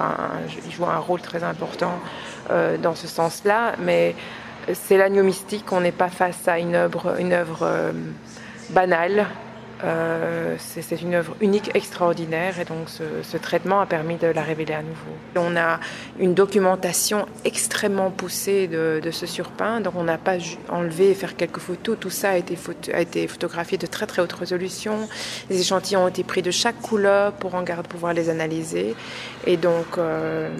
[0.66, 1.98] ils jouent un rôle très important
[2.50, 4.14] euh, dans ce sens-là, mais
[4.72, 7.92] c'est l'agneau mystique, on n'est pas face à une œuvre, une œuvre euh,
[8.70, 9.26] banale,
[9.84, 14.74] euh, c'est une œuvre unique, extraordinaire, et donc ce, traitement a permis de la révéler
[14.74, 15.12] à nouveau.
[15.36, 15.78] On a
[16.18, 20.36] une documentation extrêmement poussée de, ce surpeint, donc on n'a pas
[20.68, 22.56] enlevé et faire quelques photos, tout ça a été,
[23.26, 25.08] photographié de très très haute résolution.
[25.48, 28.96] Les échantillons ont été pris de chaque couleur pour en garde, pouvoir les analyser,
[29.46, 30.50] et donc euh,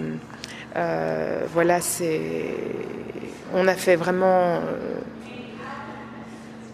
[0.77, 2.55] euh, voilà, c'est,
[3.53, 4.61] on a fait vraiment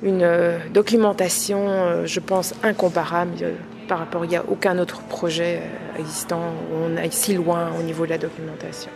[0.05, 3.55] une euh, documentation, euh, je pense, incomparable euh,
[3.87, 5.61] par rapport, a aucun autre projet
[5.99, 8.91] existant où on aille si loin au niveau de la documentation.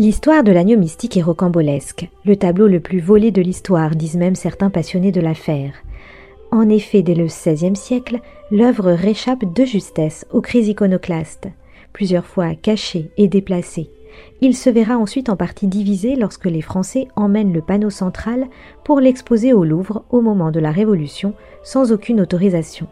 [0.00, 4.34] L'histoire de l'agneau mystique est rocambolesque, le tableau le plus volé de l'histoire, disent même
[4.34, 5.74] certains passionnés de l'affaire.
[6.50, 11.48] En effet, dès le XVIe siècle, l'œuvre réchappe de justesse aux crises iconoclastes,
[11.92, 13.90] plusieurs fois cachée et déplacée.
[14.40, 18.46] Il se verra ensuite en partie divisé lorsque les Français emmènent le panneau central
[18.84, 22.86] pour l'exposer au Louvre au moment de la Révolution sans aucune autorisation.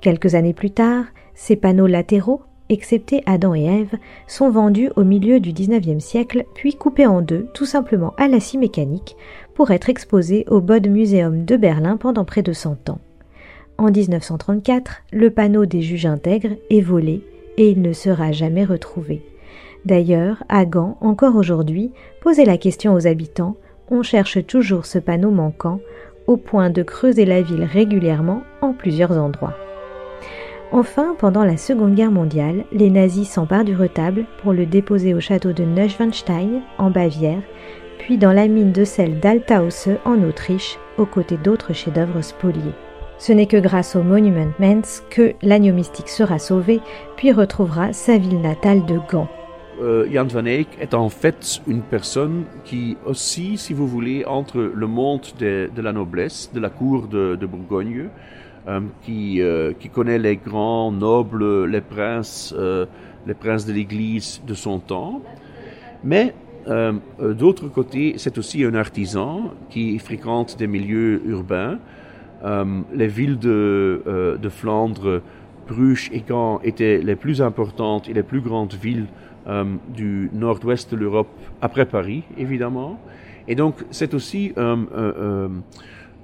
[0.00, 5.40] Quelques années plus tard, ces panneaux latéraux, excepté Adam et Ève, sont vendus au milieu
[5.40, 9.16] du XIXe siècle, puis coupés en deux, tout simplement à la scie mécanique,
[9.54, 13.00] pour être exposés au Bode Museum de Berlin pendant près de 100 ans.
[13.76, 17.22] En 1934, le panneau des juges intègres est volé
[17.56, 19.22] et il ne sera jamais retrouvé.
[19.84, 23.56] D'ailleurs, à Gand, encore aujourd'hui, poser la question aux habitants,
[23.90, 25.80] on cherche toujours ce panneau manquant,
[26.26, 29.56] au point de creuser la ville régulièrement en plusieurs endroits.
[30.72, 35.20] Enfin, pendant la Seconde Guerre mondiale, les nazis s'emparent du retable pour le déposer au
[35.20, 37.42] château de Neuschwanstein, en Bavière,
[37.98, 42.74] puis dans la mine de sel d'Altausse, en Autriche, aux côtés d'autres chefs-d'œuvre spoliés.
[43.18, 46.80] Ce n'est que grâce au Monument Mens que l'agneau mystique sera sauvé,
[47.16, 49.28] puis retrouvera sa ville natale de Gand.
[49.82, 54.58] Euh, Jan van Eyck est en fait une personne qui aussi, si vous voulez, entre
[54.58, 58.08] le monde de, la noblesse, de la cour de Bourgogne,
[59.02, 62.86] qui, euh, qui connaît les grands nobles, les princes, euh,
[63.26, 65.22] les princes de l'Église de son temps.
[66.04, 66.34] Mais
[67.18, 71.78] d'autre côté, c'est aussi un artisan qui fréquente des milieux urbains.
[72.94, 75.22] les villes de, Flandre,
[75.66, 79.06] Bruges et Gand étaient les plus importantes et les plus grandes villes
[79.88, 81.28] du nord-ouest de l'Europe,
[81.60, 83.00] après Paris, évidemment.
[83.48, 84.52] Et donc, c'est aussi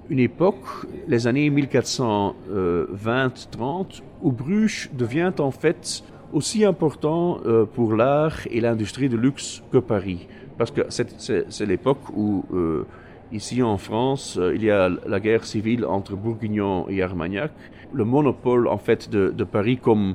[0.09, 0.65] une époque,
[1.09, 9.09] les années 1420-30, où Bruges devient en fait aussi important euh, pour l'art et l'industrie
[9.09, 10.29] de luxe que Paris.
[10.59, 12.87] Parce que c'est l'époque où, euh,
[13.33, 17.53] ici en France, euh, il y a la guerre civile entre Bourguignon et Armagnac.
[17.93, 20.15] Le monopole, en fait, de, Paris comme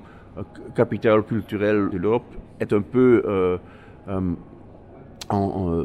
[0.76, 3.60] capitale culturelle de l'Europe est un peu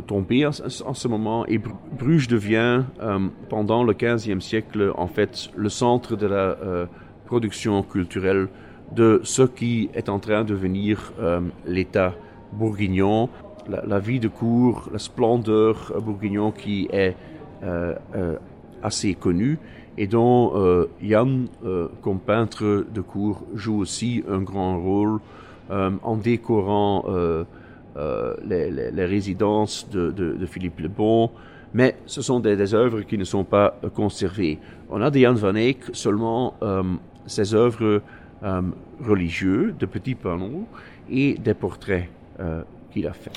[0.07, 5.69] tombé en, ce moment et Bruges devient euh, pendant le XVe siècle en fait le
[5.69, 6.87] centre de la euh,
[7.27, 8.49] production culturelle
[8.93, 11.13] de ce qui est en train de devenir
[11.67, 12.15] l'État
[12.53, 13.29] bourguignon,
[13.69, 17.17] la, vie de cour, la splendeur bourguignon qui est
[18.85, 19.59] assez connue.
[19.99, 21.47] Et dont Jan,
[22.01, 25.19] comme peintre de cour, joue aussi un grand rôle
[25.69, 27.07] en décorant
[27.97, 31.31] euh, les, résidences de, Philippe le Bon,
[31.75, 34.59] mais ce sont des, œuvres qui ne sont pas conservées.
[34.91, 36.55] On a de Jan van Eyck seulement
[37.27, 38.03] ses œuvres
[39.01, 40.67] religieuses, de petits panneaux
[41.11, 42.09] et des portraits
[42.93, 43.33] qu'il a fait.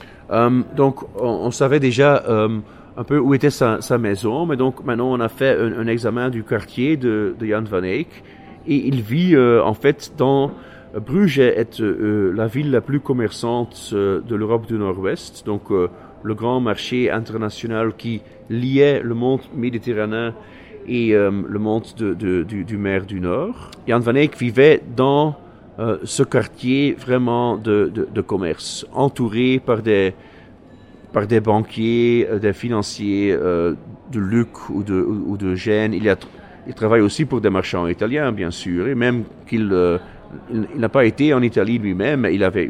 [0.76, 5.30] donc, on, savait déjà un peu où était sa, maison, mais donc maintenant on a
[5.30, 8.10] fait un, examen du quartier de, Jan van Eyck
[8.68, 10.52] et il vit en fait dans
[10.96, 15.88] Bruges est euh, la ville la plus commerçante euh, de l'Europe du Nord-Ouest, donc euh,
[16.24, 20.34] le grand marché international qui liait le monde méditerranéen
[20.88, 23.70] et le monde de, du, mer du Nord.
[23.88, 25.36] Jan van Eyck vivait dans
[26.04, 30.16] ce quartier vraiment de, commerce, entouré par des,
[31.14, 35.94] par des banquiers, des financiers de Luc ou de, ou, Gênes.
[35.94, 39.72] Il travaille aussi pour des marchands italiens, bien sûr, et même qu'il
[40.52, 42.68] il, n'a pas été en Italie lui-même, mais il avait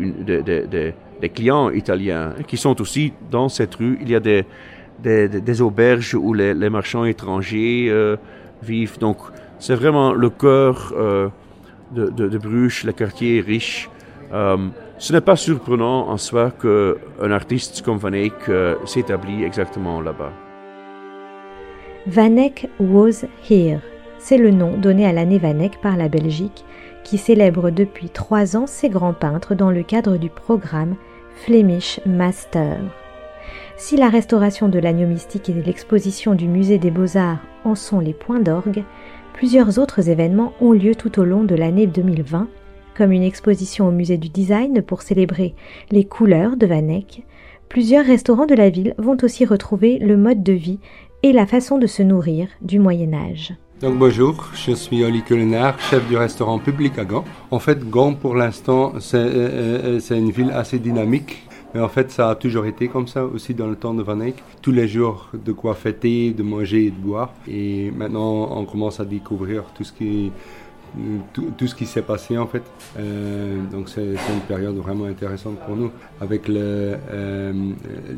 [1.22, 3.98] des clients italiens qui sont aussi dans cette rue.
[4.02, 8.16] Il y a des, auberges où les, marchands étrangers euh,
[8.64, 9.00] vivent.
[9.00, 9.18] Donc,
[9.60, 11.30] c'est vraiment le cœur euh,
[11.92, 13.90] de, de, Bruges, le quartier riche.
[14.32, 14.58] Euh,
[14.98, 18.34] ce n'est pas surprenant en soi qu'un artiste comme Van Eyck
[18.86, 20.32] s'établit exactement là-bas.
[22.08, 23.80] Van Eyck was here.
[24.18, 26.66] C'est le nom donné à l'année Van Eyck par la Belgique
[27.10, 30.96] qui célèbre depuis trois ans ses grands peintres dans le cadre du programme
[31.44, 32.78] Flemish Master.
[33.78, 38.14] Si la restauration de l'agneau mystique et l'exposition du musée des beaux-arts en sont les
[38.14, 38.84] points d'orgue,
[39.34, 42.48] plusieurs autres événements ont lieu tout au long de l'année 2020,
[42.96, 45.56] comme une exposition au musée du design pour célébrer
[45.90, 47.26] les couleurs de Van Eyck.
[47.70, 50.80] Plusieurs restaurants de la ville vont aussi retrouver le mode de vie
[51.24, 53.56] et la façon de se nourrir du Moyen Âge.
[53.82, 57.24] Donc bonjour, je suis Oli Culinaire, chef du restaurant public à Gand.
[57.50, 61.48] En fait, Gand pour l'instant, c'est euh, euh, une ville assez dynamique.
[61.74, 64.20] Mais en fait, ça a toujours été comme ça aussi dans le temps de Van
[64.20, 64.36] Eyck.
[64.62, 67.32] Tous les jours, de quoi fêter, de manger et de boire.
[67.48, 70.34] Et maintenant, on commence à découvrir tout ce qui
[71.34, 72.64] tout, ce qui s'est passé en fait.
[72.98, 75.92] Euh, donc c'est une période vraiment intéressante pour nous.
[76.22, 77.54] Avec euh,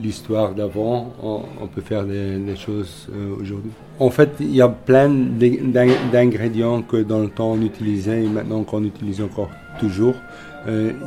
[0.02, 3.72] l'histoire d'avant, on, peut faire des, choses euh, aujourd'hui.
[4.00, 8.64] En fait, il y a plein d'ingrédients que dans le temps on utilisait et maintenant
[8.64, 9.50] qu'on utilise encore
[9.80, 10.16] toujours.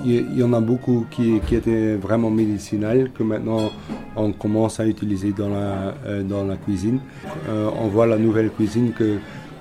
[0.05, 3.71] Il y, en a beaucoup qui, étaient vraiment médicinales que maintenant
[4.17, 6.99] on commence à utiliser dans la cuisine.
[7.49, 9.19] on voit la nouvelle cuisine que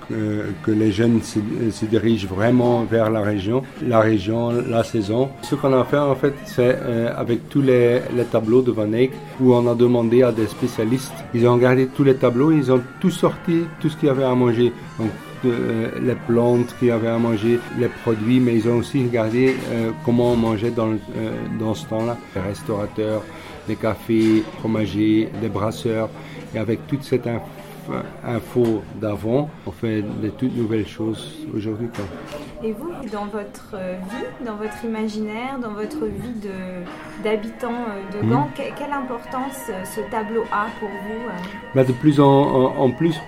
[0.08, 5.30] que, les jeunes se, dirigent vraiment vers la région, la région, la saison.
[5.42, 8.00] Ce qu'on a fait en fait, c'est euh, avec tous les,
[8.30, 12.04] tableaux de Van Eyck, où on a demandé à des spécialistes, ils ont regardé tous
[12.04, 14.72] les tableaux, ils ont tout sorti, tout ce qu'il y avait à manger.
[14.98, 15.10] Donc,
[15.44, 19.54] euh, les plantes qu'il y avait à manger, les produits, mais ils ont aussi regardé
[19.70, 20.94] euh, comment on mangeait dans,
[21.74, 22.16] ce temps-là.
[22.34, 23.22] Les restaurateurs,
[23.68, 26.08] les cafés, fromagers, les brasseurs,
[26.54, 27.63] et avec toute cette information
[28.24, 31.88] info d'avant, on fait de toutes nouvelles choses aujourd'hui.
[32.62, 36.48] Et vous, dans votre euh, vie, dans votre imaginaire, dans votre vie
[37.22, 38.30] d'habitant euh, de hmm.
[38.30, 41.30] Gand, quelle importance euh, ce tableau a pour vous
[41.74, 43.20] bah, De plus en, plus,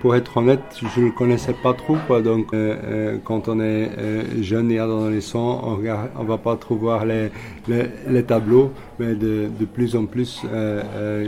[0.00, 0.60] pour être honnête,
[0.94, 1.96] je ne le connaissais pas trop.
[2.06, 2.20] Quoi.
[2.20, 2.48] Donc,
[3.24, 3.90] quand on est
[4.42, 7.30] jeune et adolescent, on ne va pas trop voir les,
[7.66, 10.42] les, tableaux, mais de, de plus en plus,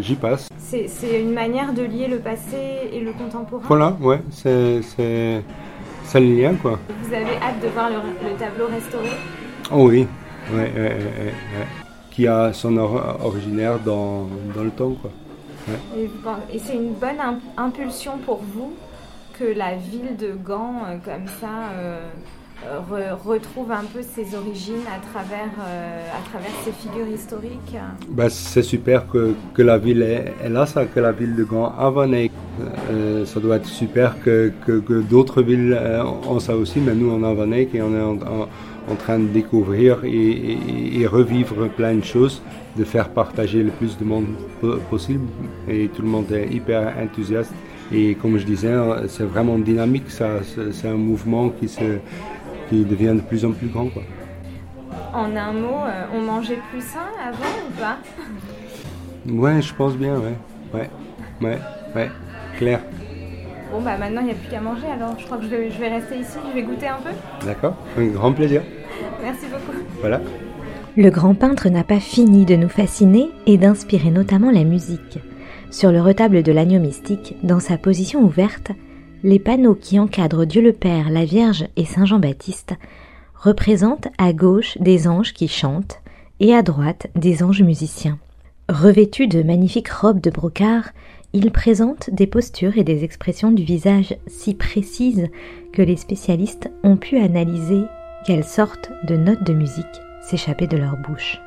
[0.01, 0.49] j'y passe.
[0.59, 3.65] C'est une manière de lier le passé et le contemporain?
[3.67, 4.83] Voilà, ouais, c'est
[6.05, 6.79] ça le lien, quoi.
[7.03, 9.09] Vous avez hâte de voir le, tableau restauré?
[9.73, 10.07] Oh oui,
[10.53, 11.35] ouais, ouais, ouais,
[12.11, 15.11] qui a son originaire dans, dans, le temps, quoi.
[15.97, 18.75] Et, c'est une bonne impulsion pour vous
[19.33, 22.11] que la ville de Gand, euh, comme ça, euh,
[23.25, 27.77] retrouve un peu ses origines à travers, euh, à travers ces figures historiques
[28.09, 31.67] bah, C'est super que, que, la ville est, là, ça, que la ville de Gand
[31.67, 31.93] a
[32.91, 37.11] euh, ça doit être super que, que, d'autres villes euh, ont ça aussi, mais nous
[37.11, 40.59] on a Vanek et on est en, train de découvrir et,
[41.01, 42.43] et, revivre plein de choses,
[42.77, 44.27] de faire partager le plus de monde
[44.91, 45.25] possible
[45.69, 47.53] et tout le monde est hyper enthousiaste.
[47.95, 48.75] Et comme je disais,
[49.09, 50.41] c'est vraiment dynamique, ça,
[50.73, 51.99] c'est un mouvement qui se,
[52.73, 53.87] devient de plus en plus grand.
[53.87, 54.03] Quoi.
[55.15, 57.99] En un mot, euh, on mangeait plus sain avant ou pas?
[59.29, 60.35] Ouais, je pense bien, ouais.
[60.75, 60.91] Ouais,
[61.41, 61.59] ouais,
[61.95, 62.11] ouais,
[62.57, 62.81] clair.
[63.71, 65.71] Bon, bah maintenant, il n'y a plus qu'à manger, alors je crois que je vais,
[65.71, 67.47] je vais, rester ici, je vais goûter un peu.
[67.47, 68.63] D'accord, un grand plaisir.
[69.23, 69.79] Merci beaucoup.
[70.01, 70.21] Voilà.
[70.97, 75.21] Le grand peintre n'a pas fini de nous fasciner et d'inspirer notamment la musique.
[75.71, 78.73] Sur le retable de l'agneau mystique, dans sa position ouverte,
[79.23, 82.75] les panneaux qui encadrent Dieu le Père, la Vierge et Saint Jean-Baptiste
[83.35, 86.01] représentent à gauche des anges qui chantent
[86.41, 88.19] et à droite des anges musiciens.
[88.69, 90.91] Revêtus de magnifiques robes de brocart,
[91.35, 95.29] Il présente des postures et des expressions du visage si précises
[95.73, 97.85] que les spécialistes ont pu analyser
[98.27, 99.87] quelles sortes de notes de musique
[100.21, 101.41] s'échappaient de leur bouche.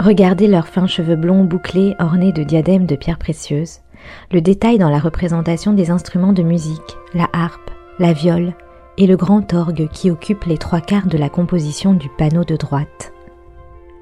[0.00, 3.80] Regardez leurs fins cheveux blonds bouclés ornés de diadèmes de pierres précieuses,
[4.32, 8.54] le détail dans la représentation des instruments de musique, la harpe, la viole
[8.98, 12.56] et le grand orgue qui occupe les trois quarts de la composition du panneau de
[12.56, 13.12] droite.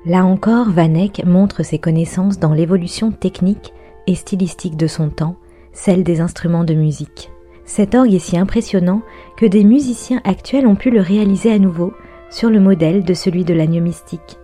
[0.04, 3.72] Là encore, Van Eyck montre ses connaissances dans l'évolution technique
[4.06, 5.36] et stylistique de son temps,
[5.72, 7.30] celle des instruments de musique.
[7.64, 9.02] Cet orgue est si impressionnant
[9.36, 11.92] que des musiciens actuels ont pu le réaliser à nouveau
[12.30, 14.38] sur le modèle de celui de l'agneau mystique.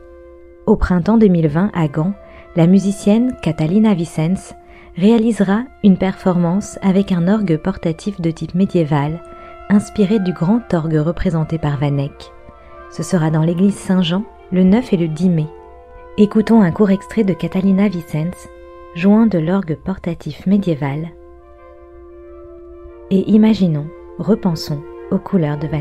[0.67, 2.13] Au printemps 2020 à Gand,
[2.55, 4.55] la musicienne Catalina Vicens
[4.97, 9.23] réalisera une performance avec un orgue portatif de type médiéval,
[9.69, 12.33] inspiré du grand orgue représenté par Van Eyck.
[12.91, 15.47] Ce sera dans l'église Saint-Jean le 9 et le 10 mai.
[16.17, 18.49] Écoutons un court extrait de Catalina Vicens,
[18.95, 21.13] jouant de l'orgue portatif médiéval
[23.11, 23.87] et imaginons,
[24.19, 25.79] repensons aux couleurs de Van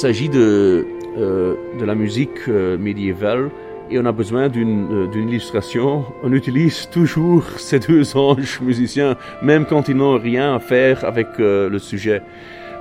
[0.00, 0.86] s'agit de,
[1.18, 3.50] euh, de la musique euh, médiévale
[3.90, 9.66] et on a besoin d'une euh, illustration, on utilise toujours ces deux anges musiciens, même
[9.66, 12.22] quand ils n'ont rien à faire avec euh, le sujet.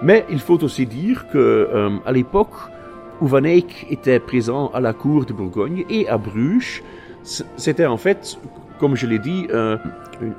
[0.02, 1.68] Mais il faut aussi dire que
[2.06, 2.56] à l'époque
[3.20, 6.82] où Van Eyck était présent à la cour de Bourgogne et à Bruges,
[7.58, 8.40] c'était en fait,
[8.80, 9.46] comme je l'ai dit,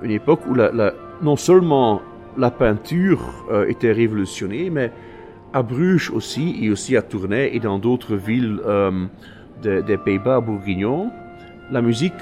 [0.02, 0.54] une, époque où
[1.20, 2.00] non seulement
[2.38, 3.20] la peinture
[3.68, 4.90] était révolutionnée, mais
[5.52, 8.90] à Bruges aussi, et aussi à Tournai et dans d'autres villes euh,
[9.62, 11.10] de- des Pays-Bas bourguignons,
[11.70, 12.14] la musique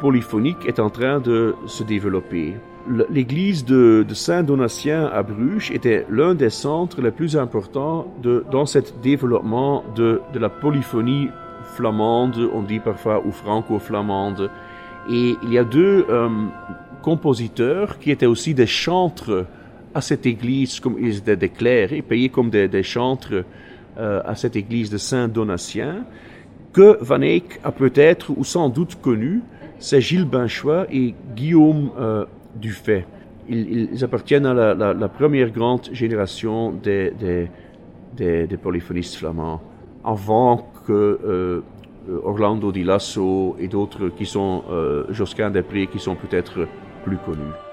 [0.00, 2.54] polyphonique est en train de se développer.
[3.10, 8.78] L'église de, Saint-Donatien à Bruges était l'un des centres les plus importants de, dans ce
[9.02, 11.28] développement de, de la polyphonie
[11.74, 14.50] flamande, on dit parfois, ou franco-flamande.
[15.10, 16.28] Et il y a deux euh,
[17.02, 19.46] compositeurs qui étaient aussi des chantres
[19.96, 23.44] à cette église, comme ils étaient et payés comme des, chantres
[23.96, 26.04] euh, à cette église de Saint-Donatien,
[26.74, 29.40] que Van Eyck a peut-être ou sans doute connu,
[29.78, 33.06] c'est Gilles Binchois et Guillaume euh, Dufay.
[33.48, 37.48] Ils, appartiennent à la, première grande génération des,
[38.62, 39.62] polyphonistes flamands,
[40.04, 41.62] avant que euh,
[42.22, 46.68] Orlando Di Lasso et d'autres qui sont euh, Josquin Després, qui sont peut-être
[47.04, 47.65] plus connus.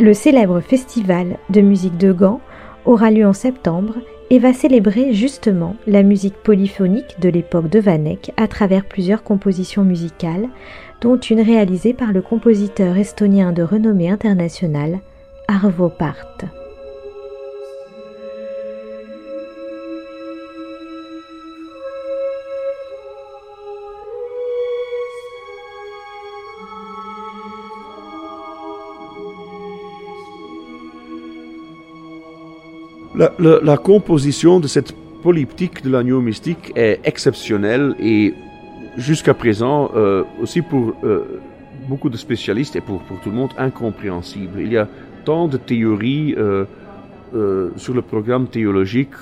[0.00, 2.40] Le célèbre festival de musique de Gand
[2.84, 3.94] aura lieu en septembre
[4.28, 9.22] et va célébrer justement la musique polyphonique de l'époque de Van Eyck à travers plusieurs
[9.22, 10.48] compositions musicales,
[11.00, 14.98] dont une réalisée par le compositeur estonien de renommée internationale,
[15.46, 16.44] Arvo Pärt.
[33.16, 34.92] La, composition de cette
[35.22, 38.34] polyptyque de l'agneau mystique est exceptionnelle et
[38.96, 41.40] jusqu'à présent euh, aussi pour euh,
[41.88, 44.60] beaucoup de spécialistes et pour, pour tout le monde incompréhensible.
[44.60, 44.88] Il y a
[45.24, 46.64] tant de théories euh,
[47.76, 49.14] sur le programme théologique,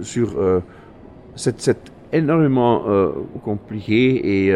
[0.00, 0.36] sur
[1.34, 2.84] c'est c'est énormément
[3.42, 4.54] compliqué et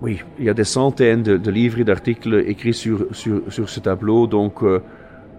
[0.00, 3.80] oui, il y a des centaines de, livres et d'articles écrits sur, sur, sur ce
[3.80, 4.62] tableau, donc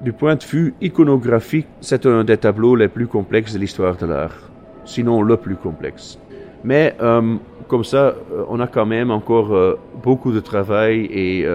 [0.03, 4.05] du point de vue iconographique, c'est un des tableaux les plus complexes de l'histoire de
[4.05, 4.49] l'art,
[4.85, 6.19] sinon le plus complexe.
[6.63, 7.35] Mais euh,
[7.67, 11.45] comme ça, euh, on a quand même encore euh, beaucoup de travail et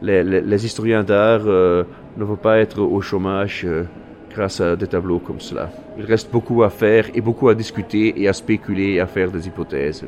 [0.00, 3.66] les, les- historiens d'art ne vont pas être au chômage
[4.34, 5.70] grâce à des tableaux comme cela.
[5.98, 9.30] Il reste beaucoup à faire et beaucoup à discuter et à spéculer et à faire
[9.30, 10.04] des hypothèses.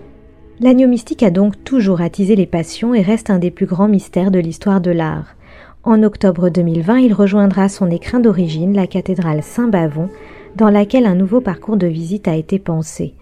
[0.60, 4.30] L'agneau mystique a donc toujours attisé les passions et reste un des plus grands mystères
[4.30, 5.34] de l'histoire de l'art.
[5.86, 10.08] En octobre 2020, il rejoindra son écrin d'origine, la cathédrale Saint-Bavon,
[10.56, 13.12] dans laquelle un nouveau parcours de visite a été pensé.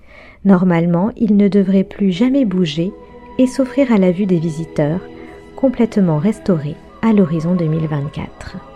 [0.45, 2.93] Normalement, il ne devrait plus jamais bouger
[3.39, 5.01] et s'offrir à la vue des visiteurs,
[5.57, 8.72] complètement restauré à l'horizon 2024.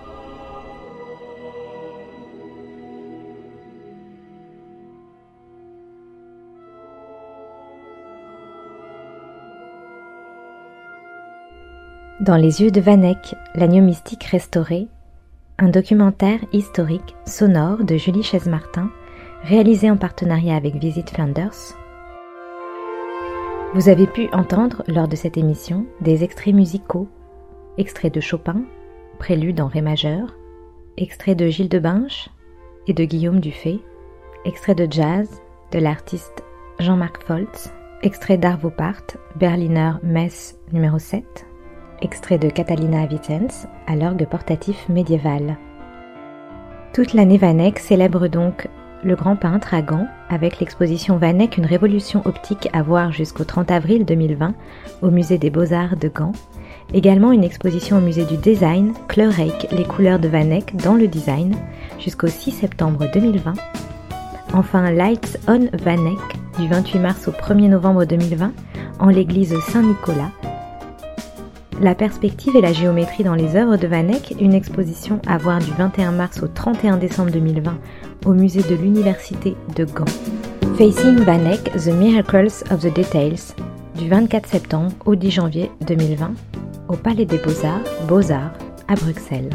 [12.26, 14.88] Dans les yeux de Vanek, l'agneau mystique restauré,
[15.58, 18.90] un documentaire historique sonore de Julie Chaise-Martin,
[19.44, 21.76] réalisé en partenariat avec Visit Flanders.
[23.74, 27.06] Vous avez pu entendre lors de cette émission des extraits musicaux,
[27.78, 28.62] extraits de Chopin,
[29.20, 30.34] prélude en ré majeur,
[30.96, 32.28] extraits de Gilles de Binche
[32.88, 33.78] et de Guillaume Dufay,
[34.44, 35.30] extraits de jazz
[35.70, 36.42] de l'artiste
[36.80, 37.72] Jean-Marc Foltz,
[38.02, 41.46] extrait d'Arvo Part, Berliner Messe numéro 7,
[42.02, 45.56] extrait de Catalina Vitens à l'orgue portatif médiéval.
[46.92, 48.68] Toute l'année Vanek célèbre donc
[49.04, 53.70] le grand peintre à Gand avec l'exposition Vanek Une révolution optique à voir jusqu'au 30
[53.70, 54.54] avril 2020
[55.02, 56.32] au musée des beaux-arts de Gand.
[56.94, 61.54] Également une exposition au musée du design Kleurreich les couleurs de Vanek dans le design
[61.98, 63.52] jusqu'au 6 septembre 2020.
[64.54, 66.18] Enfin Lights on Vanek
[66.58, 68.52] du 28 mars au 1er novembre 2020
[68.98, 70.30] en l'église Saint-Nicolas
[71.80, 75.70] la perspective et la géométrie dans les œuvres de Vanek, une exposition à voir du
[75.72, 77.78] 21 mars au 31 décembre 2020
[78.24, 80.04] au musée de l'Université de Gand.
[80.76, 83.54] Facing Vanek, The Miracles of the Details,
[83.96, 86.32] du 24 septembre au 10 janvier 2020
[86.88, 88.52] au Palais des Beaux-Arts, Beaux-Arts,
[88.88, 89.50] à Bruxelles.